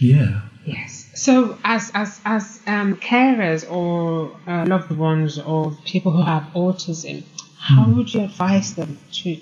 Yeah. 0.00 0.42
Yes. 0.64 1.10
So, 1.14 1.58
as 1.64 1.92
as 1.94 2.20
as 2.24 2.60
um, 2.66 2.96
carers 2.96 3.70
or 3.70 4.36
uh, 4.46 4.64
loved 4.66 4.90
ones 4.90 5.38
or 5.38 5.76
people 5.84 6.12
who 6.12 6.22
have 6.22 6.44
autism, 6.54 7.24
how 7.58 7.88
would 7.88 8.12
you 8.12 8.22
advise 8.22 8.74
them 8.74 8.98
to 9.12 9.36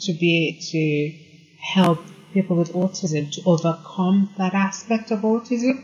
to 0.00 0.12
be 0.12 0.58
to 0.70 1.62
help 1.62 1.98
people 2.32 2.56
with 2.56 2.72
autism 2.72 3.32
to 3.32 3.42
overcome 3.44 4.30
that 4.38 4.54
aspect 4.54 5.10
of 5.10 5.20
autism? 5.20 5.82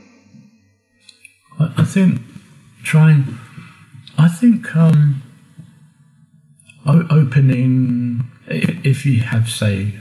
I 1.59 1.73
I 1.79 1.85
think 1.85 2.21
trying. 2.83 3.39
I 4.17 4.29
think 4.29 4.77
um, 4.77 5.24
opening. 6.87 8.31
If 8.47 9.07
you 9.07 9.20
have, 9.20 9.49
say, 9.49 9.94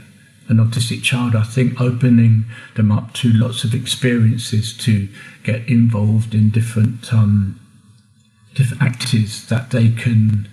an 0.48 0.58
autistic 0.58 1.02
child, 1.02 1.34
I 1.34 1.42
think 1.42 1.80
opening 1.80 2.44
them 2.76 2.92
up 2.92 3.14
to 3.14 3.32
lots 3.32 3.64
of 3.64 3.74
experiences 3.74 4.76
to 4.78 5.08
get 5.42 5.66
involved 5.68 6.34
in 6.34 6.50
different 6.50 7.12
um, 7.12 7.60
different 8.54 8.82
activities 8.82 9.46
that 9.48 9.70
they 9.70 9.90
can 9.90 10.48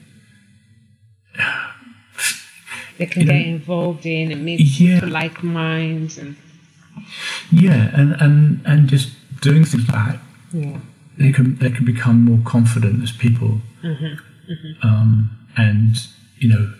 they 2.97 3.05
can 3.05 3.25
get 3.25 3.33
know, 3.33 3.41
involved 3.41 4.05
in 4.05 4.31
and 4.31 4.45
meet 4.45 4.59
yeah. 4.79 5.01
like 5.03 5.43
minds 5.43 6.17
and 6.17 6.35
yeah 7.51 7.89
and, 7.93 8.13
and 8.21 8.61
and 8.65 8.87
just 8.89 9.09
doing 9.41 9.63
things 9.63 9.87
like 9.89 9.95
that 9.95 10.19
yeah. 10.53 10.77
they 11.17 11.31
can 11.31 11.55
they 11.57 11.69
can 11.69 11.85
become 11.85 12.23
more 12.23 12.39
confident 12.45 13.03
as 13.03 13.11
people 13.11 13.61
mm-hmm. 13.81 14.13
Mm-hmm. 14.51 14.87
Um, 14.87 15.37
and 15.57 15.95
you 16.41 16.49
know 16.49 16.73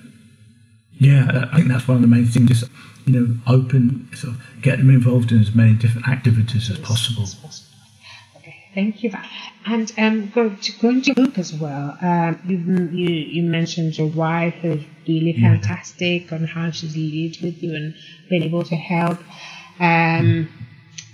yeah 1.00 1.48
I 1.52 1.58
think 1.58 1.70
that's 1.70 1.88
one 1.88 1.96
of 1.96 2.02
the 2.02 2.08
main 2.08 2.26
things 2.26 2.50
just 2.50 2.72
you 3.06 3.14
know 3.14 3.38
open 3.48 4.10
sort 4.16 4.36
of 4.36 4.42
get 4.62 4.78
them 4.78 4.90
involved 4.90 5.32
in 5.32 5.40
as 5.40 5.56
many 5.56 5.74
different 5.74 6.08
activities 6.08 6.70
as 6.70 6.78
possible. 6.80 7.24
Possible. 7.24 7.72
Thank 8.74 9.04
you. 9.04 9.12
And 9.66 9.92
um, 9.98 10.30
go 10.30 10.50
to, 10.50 10.72
going 10.80 11.02
to 11.04 11.14
book 11.14 11.38
as 11.38 11.54
well. 11.54 11.98
Um, 12.02 12.40
you, 12.46 12.58
you 12.58 13.10
you 13.10 13.44
mentioned 13.44 13.98
your 13.98 14.08
wife 14.08 14.54
who's 14.62 14.84
really 15.08 15.34
yeah. 15.34 15.50
fantastic 15.50 16.32
on 16.32 16.46
how 16.46 16.72
she's 16.72 16.96
lived 16.96 17.42
with 17.42 17.62
you 17.62 17.76
and 17.76 17.96
been 18.30 18.44
able 18.44 18.64
to 18.64 18.76
help. 18.76 19.20
Um, 19.80 20.48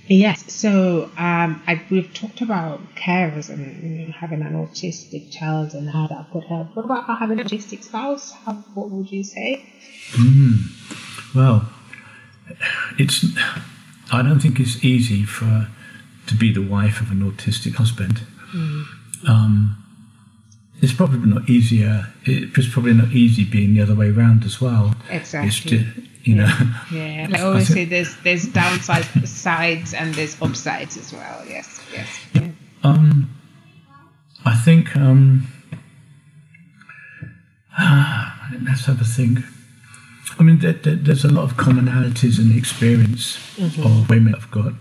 yes. 0.07 0.51
So 0.53 1.03
um, 1.17 1.61
I, 1.67 1.81
we've 1.89 2.13
talked 2.13 2.41
about 2.41 2.95
carers 2.95 3.49
and 3.49 3.83
you 3.83 4.07
know, 4.07 4.13
having 4.13 4.41
an 4.41 4.53
autistic 4.53 5.31
child 5.31 5.73
and 5.73 5.89
how 5.89 6.07
that 6.07 6.31
could 6.31 6.43
help. 6.45 6.75
What 6.75 6.85
about 6.85 7.19
having 7.19 7.39
an 7.39 7.47
autistic 7.47 7.83
spouse? 7.83 8.31
How, 8.31 8.53
what 8.73 8.89
would 8.89 9.11
you 9.11 9.23
say? 9.23 9.65
Mm. 10.13 11.35
Well, 11.35 11.69
it's. 12.97 13.25
I 14.11 14.21
don't 14.21 14.39
think 14.39 14.59
it's 14.59 14.83
easy 14.83 15.23
for 15.23 15.67
to 16.27 16.35
be 16.35 16.53
the 16.53 16.65
wife 16.65 17.01
of 17.01 17.11
an 17.11 17.19
autistic 17.19 17.75
husband. 17.75 18.21
Mm. 18.53 18.85
Um, 19.27 19.83
it's 20.81 20.93
probably 20.93 21.29
not 21.29 21.49
easier. 21.49 22.07
It's 22.25 22.69
probably 22.69 22.93
not 22.93 23.11
easy 23.11 23.43
being 23.45 23.73
the 23.73 23.81
other 23.81 23.95
way 23.95 24.09
around 24.09 24.43
as 24.43 24.61
well. 24.61 24.93
Exactly. 25.09 25.47
It's 25.47 25.59
just, 25.59 25.85
you 26.23 26.35
know. 26.35 26.71
Yeah. 26.91 27.29
I 27.33 27.41
always 27.41 27.67
say 27.67 27.85
there's 27.85 28.15
there's 28.17 28.45
downsides 28.45 29.27
sides 29.27 29.93
and 29.93 30.13
there's 30.13 30.39
upsides 30.41 30.97
as 30.97 31.13
well. 31.13 31.43
Yes. 31.47 31.81
Yes. 31.93 32.19
Yeah. 32.33 32.51
Um, 32.83 33.29
I 34.45 34.55
think 34.55 34.95
um, 34.95 35.47
ah, 37.77 38.49
let's 38.63 38.85
have 38.85 39.01
a 39.01 39.05
think. 39.05 39.39
I 40.39 40.43
mean, 40.43 40.59
there, 40.59 40.73
there, 40.73 40.95
there's 40.95 41.25
a 41.25 41.31
lot 41.31 41.45
of 41.45 41.57
commonalities 41.57 42.37
in 42.37 42.49
the 42.49 42.57
experience 42.57 43.37
mm-hmm. 43.55 43.83
of 43.83 44.09
women 44.09 44.33
have 44.33 44.51
got 44.51 44.73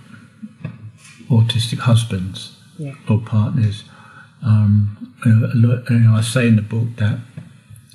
autistic 1.30 1.78
husbands 1.78 2.56
yeah. 2.78 2.92
or 3.08 3.20
partners. 3.20 3.84
Um, 4.46 5.12
lot, 5.24 5.90
you 5.90 5.98
know, 5.98 6.14
I 6.14 6.20
say 6.20 6.46
in 6.46 6.56
the 6.56 6.62
book 6.62 6.96
that 6.96 7.18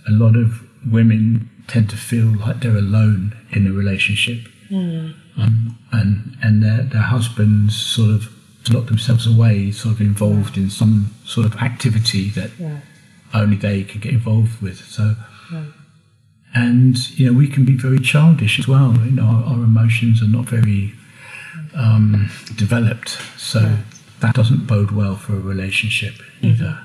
a 0.07 0.11
lot 0.11 0.35
of 0.35 0.61
women 0.91 1.49
tend 1.67 1.89
to 1.91 1.95
feel 1.95 2.25
like 2.25 2.59
they're 2.59 2.75
alone 2.75 3.35
in 3.51 3.67
a 3.67 3.71
relationship, 3.71 4.39
mm. 4.69 5.13
um, 5.37 5.77
and 5.91 6.37
and 6.43 6.61
their 6.61 6.83
their 6.83 7.01
husbands 7.01 7.75
sort 7.75 8.09
of 8.09 8.29
lock 8.69 8.87
themselves 8.87 9.25
away, 9.25 9.71
sort 9.71 9.95
of 9.95 10.01
involved 10.01 10.57
in 10.57 10.69
some 10.69 11.15
sort 11.23 11.45
of 11.45 11.55
activity 11.61 12.29
that 12.31 12.51
yeah. 12.59 12.79
only 13.33 13.55
they 13.55 13.83
can 13.83 14.01
get 14.01 14.13
involved 14.13 14.61
with. 14.61 14.79
So. 14.85 15.15
And 16.53 16.97
you 17.17 17.31
know 17.31 17.37
we 17.37 17.47
can 17.47 17.63
be 17.63 17.77
very 17.77 17.99
childish 17.99 18.59
as 18.59 18.67
well. 18.67 18.93
You 19.05 19.11
know 19.11 19.23
our, 19.23 19.43
our 19.45 19.63
emotions 19.63 20.21
are 20.21 20.27
not 20.27 20.49
very 20.49 20.93
um, 21.73 22.29
developed. 22.57 23.17
So. 23.37 23.77
That 24.21 24.35
doesn't 24.35 24.67
bode 24.67 24.91
well 24.91 25.15
for 25.15 25.33
a 25.33 25.39
relationship 25.39 26.13
either. 26.41 26.79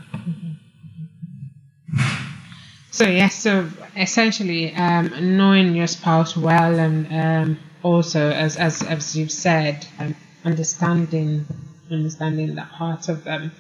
So 2.90 3.06
yes, 3.06 3.34
so 3.34 3.68
essentially, 3.94 4.74
um, 4.74 5.36
knowing 5.36 5.74
your 5.74 5.86
spouse 5.86 6.34
well, 6.36 6.78
and 6.78 7.06
um, 7.12 7.58
also 7.82 8.30
as 8.30 8.56
as 8.56 8.82
as 8.82 9.14
you've 9.14 9.30
said, 9.30 9.86
um, 9.98 10.16
understanding 10.44 11.46
understanding 11.90 12.54
that 12.54 12.70
part 12.72 13.08
of 13.08 13.24
them. 13.24 13.52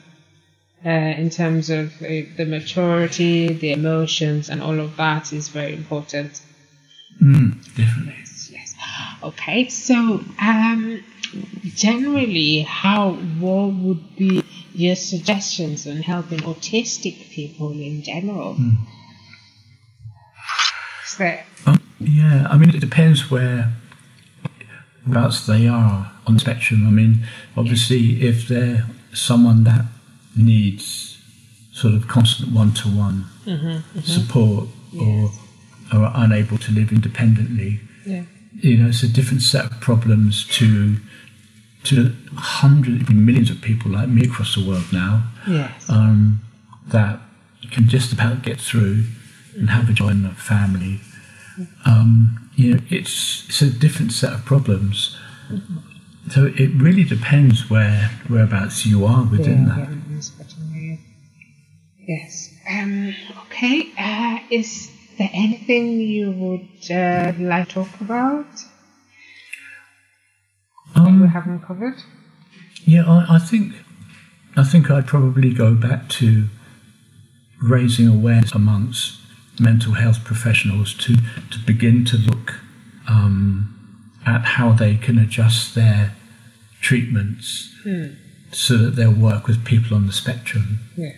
Uh, 0.84 0.88
in 0.88 1.30
terms 1.30 1.68
of 1.68 1.90
uh, 2.02 2.06
the 2.36 2.46
maturity, 2.46 3.48
the 3.48 3.72
emotions, 3.72 4.50
and 4.50 4.62
all 4.62 4.78
of 4.78 4.96
that 4.96 5.32
is 5.32 5.48
very 5.48 5.74
important. 5.74 6.40
Mm, 7.20 7.62
definitely. 7.74 8.14
Yes, 8.18 8.50
yes. 8.52 8.74
Okay, 9.22 9.68
so 9.68 10.22
um, 10.40 11.02
generally, 11.74 12.60
how 12.60 13.12
what 13.12 13.74
would 13.74 14.16
be 14.16 14.44
your 14.74 14.96
suggestions 14.96 15.86
on 15.86 15.96
helping 15.98 16.40
autistic 16.40 17.30
people 17.30 17.72
in 17.72 18.02
general? 18.02 18.54
Mm. 18.54 18.76
Um, 21.64 21.80
yeah, 21.98 22.46
I 22.50 22.58
mean, 22.58 22.68
it 22.70 22.80
depends 22.80 23.30
where 23.30 23.72
whereabouts 25.06 25.46
they 25.46 25.66
are 25.66 26.12
on 26.26 26.34
the 26.34 26.40
spectrum. 26.40 26.86
I 26.86 26.90
mean, 26.90 27.26
obviously, 27.56 28.22
if 28.22 28.48
they're 28.48 28.86
someone 29.12 29.64
that 29.64 29.86
needs 30.36 31.18
sort 31.72 31.94
of 31.94 32.08
constant 32.08 32.52
one-to-one 32.52 33.26
mm-hmm, 33.44 34.00
support 34.00 34.68
yes. 34.92 35.38
or 35.92 35.98
are 35.98 36.12
unable 36.16 36.58
to 36.58 36.72
live 36.72 36.92
independently, 36.92 37.80
yeah. 38.04 38.24
you 38.52 38.76
know, 38.76 38.88
it's 38.88 39.02
a 39.02 39.08
different 39.08 39.42
set 39.42 39.66
of 39.66 39.80
problems 39.80 40.46
to 40.48 40.96
to 41.86 42.14
hundreds, 42.36 43.08
millions 43.10 43.50
of 43.50 43.60
people 43.60 43.90
like 43.90 44.08
me 44.08 44.26
across 44.26 44.54
the 44.54 44.66
world 44.66 44.84
now 44.92 45.22
yes. 45.46 45.88
um, 45.88 46.40
that 46.88 47.20
can 47.70 47.88
just 47.88 48.12
about 48.12 48.42
get 48.42 48.60
through 48.60 49.04
and 49.56 49.70
have 49.70 49.88
a 49.88 49.92
joint 49.92 50.26
family. 50.36 51.00
Um, 51.84 52.50
you 52.54 52.74
know, 52.74 52.80
it's 52.90 53.46
it's 53.48 53.62
a 53.62 53.70
different 53.70 54.12
set 54.12 54.32
of 54.32 54.44
problems. 54.44 55.16
So 56.30 56.46
it 56.46 56.70
really 56.74 57.04
depends 57.04 57.70
where 57.70 58.10
whereabouts 58.28 58.84
you 58.84 59.04
are 59.04 59.24
within 59.24 59.66
yeah, 59.66 59.74
that. 59.74 59.88
Yeah, 60.74 60.96
yes. 62.06 62.54
Um, 62.68 63.14
okay. 63.46 63.92
Uh, 63.98 64.38
is 64.50 64.90
there 65.18 65.30
anything 65.32 66.00
you 66.00 66.30
would 66.32 66.90
uh, 66.90 67.32
like 67.38 67.68
to 67.68 67.74
talk 67.74 68.00
about? 68.00 68.46
Um, 71.00 71.20
we 71.20 71.28
haven't 71.28 71.60
covered? 71.60 71.96
Yeah, 72.84 73.04
I, 73.06 73.36
I 73.36 73.38
think 73.38 73.74
I 74.56 74.64
think 74.64 74.90
I'd 74.90 75.06
probably 75.06 75.52
go 75.52 75.74
back 75.74 76.08
to 76.20 76.48
raising 77.62 78.08
awareness 78.08 78.52
amongst 78.52 79.20
mental 79.58 79.94
health 79.94 80.24
professionals 80.24 80.94
to, 80.94 81.16
to 81.50 81.58
begin 81.66 82.04
to 82.06 82.16
look 82.16 82.60
um, 83.08 84.12
at 84.26 84.42
how 84.42 84.72
they 84.72 84.96
can 84.96 85.18
adjust 85.18 85.74
their 85.74 86.14
treatments 86.80 87.74
hmm. 87.82 88.08
so 88.50 88.76
that 88.76 88.96
they'll 88.96 89.12
work 89.12 89.46
with 89.46 89.64
people 89.64 89.96
on 89.96 90.06
the 90.06 90.12
spectrum. 90.12 90.78
Yeah. 90.96 91.12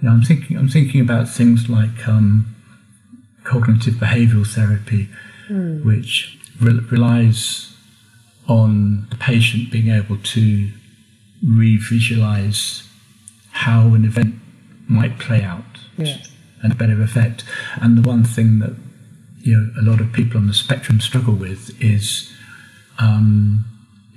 Now, 0.00 0.12
I'm 0.12 0.22
thinking 0.22 0.56
I'm 0.56 0.68
thinking 0.68 1.00
about 1.00 1.28
things 1.28 1.68
like 1.68 2.08
um, 2.08 2.54
cognitive 3.44 3.94
behavioural 3.94 4.46
therapy, 4.46 5.08
hmm. 5.48 5.86
which 5.86 6.38
re- 6.60 6.80
relies 6.90 7.71
on 8.48 9.06
the 9.10 9.16
patient 9.16 9.70
being 9.70 9.88
able 9.88 10.18
to 10.18 10.70
revisualize 11.44 12.88
how 13.50 13.94
an 13.94 14.04
event 14.04 14.34
might 14.88 15.18
play 15.18 15.42
out 15.42 15.64
yes. 15.96 16.30
and 16.62 16.72
a 16.72 16.74
better 16.74 17.00
effect. 17.02 17.44
And 17.76 17.96
the 17.96 18.06
one 18.06 18.24
thing 18.24 18.58
that 18.60 18.74
you 19.40 19.56
know 19.56 19.70
a 19.80 19.82
lot 19.82 20.00
of 20.00 20.12
people 20.12 20.38
on 20.38 20.46
the 20.46 20.54
spectrum 20.54 21.00
struggle 21.00 21.34
with 21.34 21.80
is 21.82 22.32
um, 22.98 23.64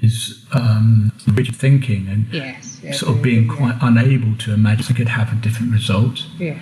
is 0.02 0.46
um, 0.54 1.12
rigid 1.28 1.56
thinking 1.56 2.08
and 2.08 2.28
yes, 2.32 2.80
yes, 2.84 3.00
sort 3.00 3.16
of 3.16 3.24
being 3.24 3.48
quite 3.48 3.78
unable 3.82 4.38
to 4.38 4.54
imagine 4.54 4.94
it 4.94 4.98
could 4.98 5.08
have 5.10 5.32
a 5.32 5.36
different 5.36 5.72
result. 5.72 6.26
Yeah. 6.38 6.60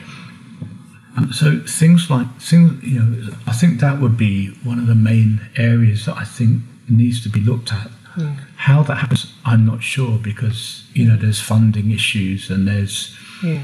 Um, 1.15 1.31
so 1.31 1.59
things 1.59 2.09
like 2.09 2.27
things, 2.39 2.83
you 2.83 2.99
know, 2.99 3.33
I 3.45 3.53
think 3.53 3.79
that 3.81 4.01
would 4.01 4.17
be 4.17 4.47
one 4.63 4.79
of 4.79 4.87
the 4.87 4.95
main 4.95 5.41
areas 5.57 6.05
that 6.05 6.17
I 6.17 6.23
think 6.23 6.61
needs 6.89 7.21
to 7.23 7.29
be 7.29 7.39
looked 7.39 7.71
at. 7.73 7.89
Yeah. 8.17 8.35
How 8.57 8.83
that 8.83 8.95
happens, 8.95 9.33
I'm 9.45 9.65
not 9.65 9.81
sure 9.81 10.19
because 10.19 10.85
you 10.93 11.07
know 11.07 11.17
there's 11.17 11.41
funding 11.41 11.91
issues 11.91 12.49
and 12.49 12.67
there's 12.67 13.17
yeah. 13.43 13.63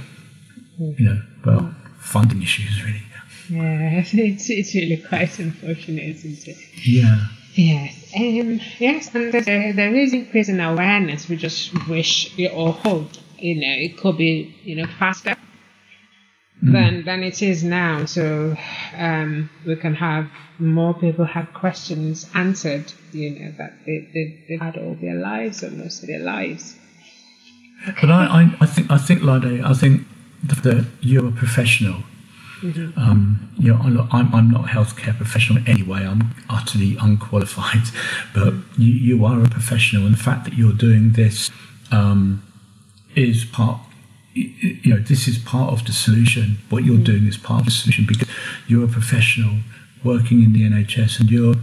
you 0.78 1.06
know 1.06 1.22
well 1.46 1.76
funding 2.00 2.42
issues 2.42 2.84
really. 2.84 3.04
Yeah, 3.50 4.04
it's 4.14 4.50
it's 4.50 4.76
really 4.76 4.98
quite 4.98 5.38
unfortunate, 5.40 6.04
isn't 6.04 6.48
it? 6.48 6.58
Yeah. 6.86 7.28
Yes, 7.56 8.14
um, 8.16 8.62
yes, 8.78 9.14
and 9.14 9.34
there, 9.34 9.74
there 9.74 9.96
is 9.96 10.14
increasing 10.14 10.60
awareness. 10.60 11.28
We 11.28 11.36
just 11.36 11.88
wish 11.90 12.32
or 12.54 12.72
hope, 12.72 13.10
you 13.38 13.56
know, 13.56 13.74
it 13.76 13.98
could 13.98 14.18
be, 14.18 14.56
you 14.64 14.76
know, 14.76 14.86
faster 14.98 15.36
mm. 16.64 16.72
than 16.72 17.06
than 17.06 17.24
it 17.24 17.42
is 17.42 17.64
now. 17.64 18.06
So 18.06 18.56
um, 18.96 19.50
we 19.66 19.76
can 19.76 19.96
have 19.96 20.30
more 20.60 20.94
people 20.94 21.26
have 21.26 21.54
questions 21.54 22.30
answered. 22.34 22.94
You 23.12 23.32
know 23.32 23.52
that 23.58 23.74
they, 23.86 24.08
they 24.14 24.44
they've 24.48 24.62
had 24.62 24.78
all 24.78 24.96
their 24.96 25.16
lives 25.16 25.64
or 25.64 25.72
most 25.72 26.02
of 26.02 26.08
their 26.08 26.20
lives. 26.20 26.76
But 28.02 28.12
I, 28.12 28.26
I, 28.26 28.56
I 28.62 28.66
think 28.66 28.92
I 28.92 28.98
think 28.98 29.24
Lade, 29.24 29.62
I 29.64 29.74
think 29.74 30.06
that 30.44 30.86
you're 31.02 31.28
a 31.28 31.32
professional. 31.32 32.04
Mm-hmm. 32.62 33.00
Um, 33.00 33.50
you 33.58 33.74
know, 33.74 34.08
I'm, 34.12 34.36
I'm 34.36 34.52
not 34.52 34.66
a 34.66 34.68
healthcare 34.68 35.16
professional 35.16 35.64
anyway. 35.66 36.06
I'm 36.06 36.36
utterly 36.50 36.98
unqualified, 37.00 37.84
but 38.34 38.54
you, 38.78 38.92
you 38.92 39.26
are 39.26 39.42
a 39.42 39.48
professional, 39.48 40.06
and 40.06 40.14
the 40.14 40.20
fact 40.22 40.44
that 40.44 40.56
you're 40.56 40.74
doing 40.74 41.14
this 41.14 41.50
um, 41.92 42.44
is 43.16 43.46
part. 43.46 43.80
You 44.34 44.94
know, 44.94 45.00
this 45.00 45.28
is 45.28 45.38
part 45.38 45.74
of 45.74 45.86
the 45.86 45.92
solution. 45.92 46.60
What 46.70 46.84
you're 46.84 46.96
mm-hmm. 46.96 47.04
doing 47.04 47.28
is 47.28 47.38
part 47.38 47.62
of 47.62 47.66
the 47.66 47.72
solution 47.72 48.06
because 48.08 48.28
you're 48.68 48.86
a 48.86 48.88
professional 48.88 49.60
working 50.04 50.44
in 50.44 50.54
the 50.54 50.62
NHS, 50.62 51.20
and 51.20 51.30
you're 51.30 51.56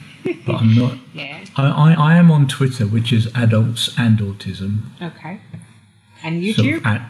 but 0.45 0.55
I'm 0.55 0.75
not. 0.75 0.97
yeah. 1.13 1.43
I, 1.55 1.67
I, 1.67 1.93
I, 1.93 2.15
am 2.15 2.31
on 2.31 2.47
Twitter, 2.47 2.85
which 2.85 3.13
is 3.13 3.27
adults 3.35 3.93
and 3.97 4.19
autism. 4.19 4.81
Okay. 5.01 5.39
And 6.23 6.41
YouTube? 6.41 6.85
At, 6.85 7.09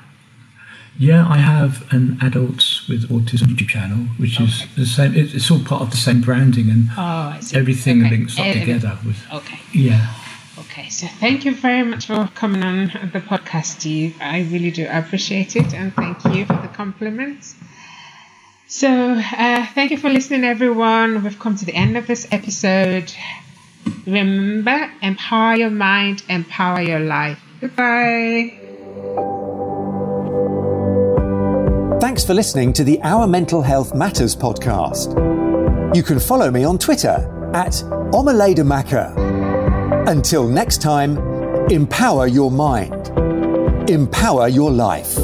yeah, 0.97 1.27
I 1.27 1.37
have 1.37 1.91
an 1.91 2.17
adults 2.21 2.87
with 2.87 3.09
autism 3.09 3.47
YouTube 3.47 3.69
channel, 3.69 4.05
which 4.17 4.35
okay. 4.35 4.45
is 4.45 4.65
the 4.75 4.85
same. 4.85 5.13
It's, 5.15 5.33
it's, 5.33 5.51
all 5.51 5.59
part 5.59 5.81
of 5.81 5.91
the 5.91 5.97
same 5.97 6.21
branding, 6.21 6.69
and 6.69 6.87
oh, 6.97 7.37
everything 7.53 8.01
okay. 8.01 8.11
links 8.11 8.39
up 8.39 8.53
together. 8.53 8.97
With 9.05 9.17
okay. 9.33 9.59
Yeah. 9.73 10.13
Okay, 10.57 10.89
so 10.89 11.07
thank 11.07 11.45
you 11.45 11.53
very 11.53 11.83
much 11.83 12.05
for 12.07 12.29
coming 12.35 12.63
on 12.63 12.87
the 13.13 13.19
podcast, 13.19 13.65
Steve. 13.77 14.15
I 14.21 14.41
really 14.43 14.71
do 14.71 14.87
appreciate 14.89 15.55
it, 15.55 15.73
and 15.73 15.93
thank 15.93 16.23
you 16.25 16.45
for 16.45 16.61
the 16.61 16.69
compliments. 16.69 17.55
So, 18.67 18.89
uh, 18.89 19.65
thank 19.73 19.91
you 19.91 19.97
for 19.97 20.09
listening, 20.09 20.43
everyone. 20.43 21.23
We've 21.23 21.39
come 21.39 21.55
to 21.57 21.65
the 21.65 21.75
end 21.75 21.97
of 21.97 22.07
this 22.07 22.27
episode. 22.31 23.13
Remember, 24.05 24.91
empower 25.01 25.55
your 25.55 25.69
mind, 25.69 26.23
empower 26.29 26.81
your 26.81 26.99
life. 26.99 27.39
Goodbye. 27.61 28.64
Thanks 32.05 32.23
for 32.23 32.35
listening 32.35 32.71
to 32.73 32.83
the 32.83 33.01
Our 33.01 33.25
Mental 33.25 33.63
Health 33.63 33.95
Matters 33.95 34.35
podcast. 34.35 35.15
You 35.95 36.03
can 36.03 36.19
follow 36.19 36.51
me 36.51 36.63
on 36.63 36.77
Twitter 36.77 37.15
at 37.55 37.71
Omaledamaka. 38.13 40.07
Until 40.07 40.47
next 40.47 40.83
time, 40.83 41.17
empower 41.71 42.27
your 42.27 42.51
mind, 42.51 43.07
empower 43.89 44.47
your 44.47 44.69
life. 44.69 45.17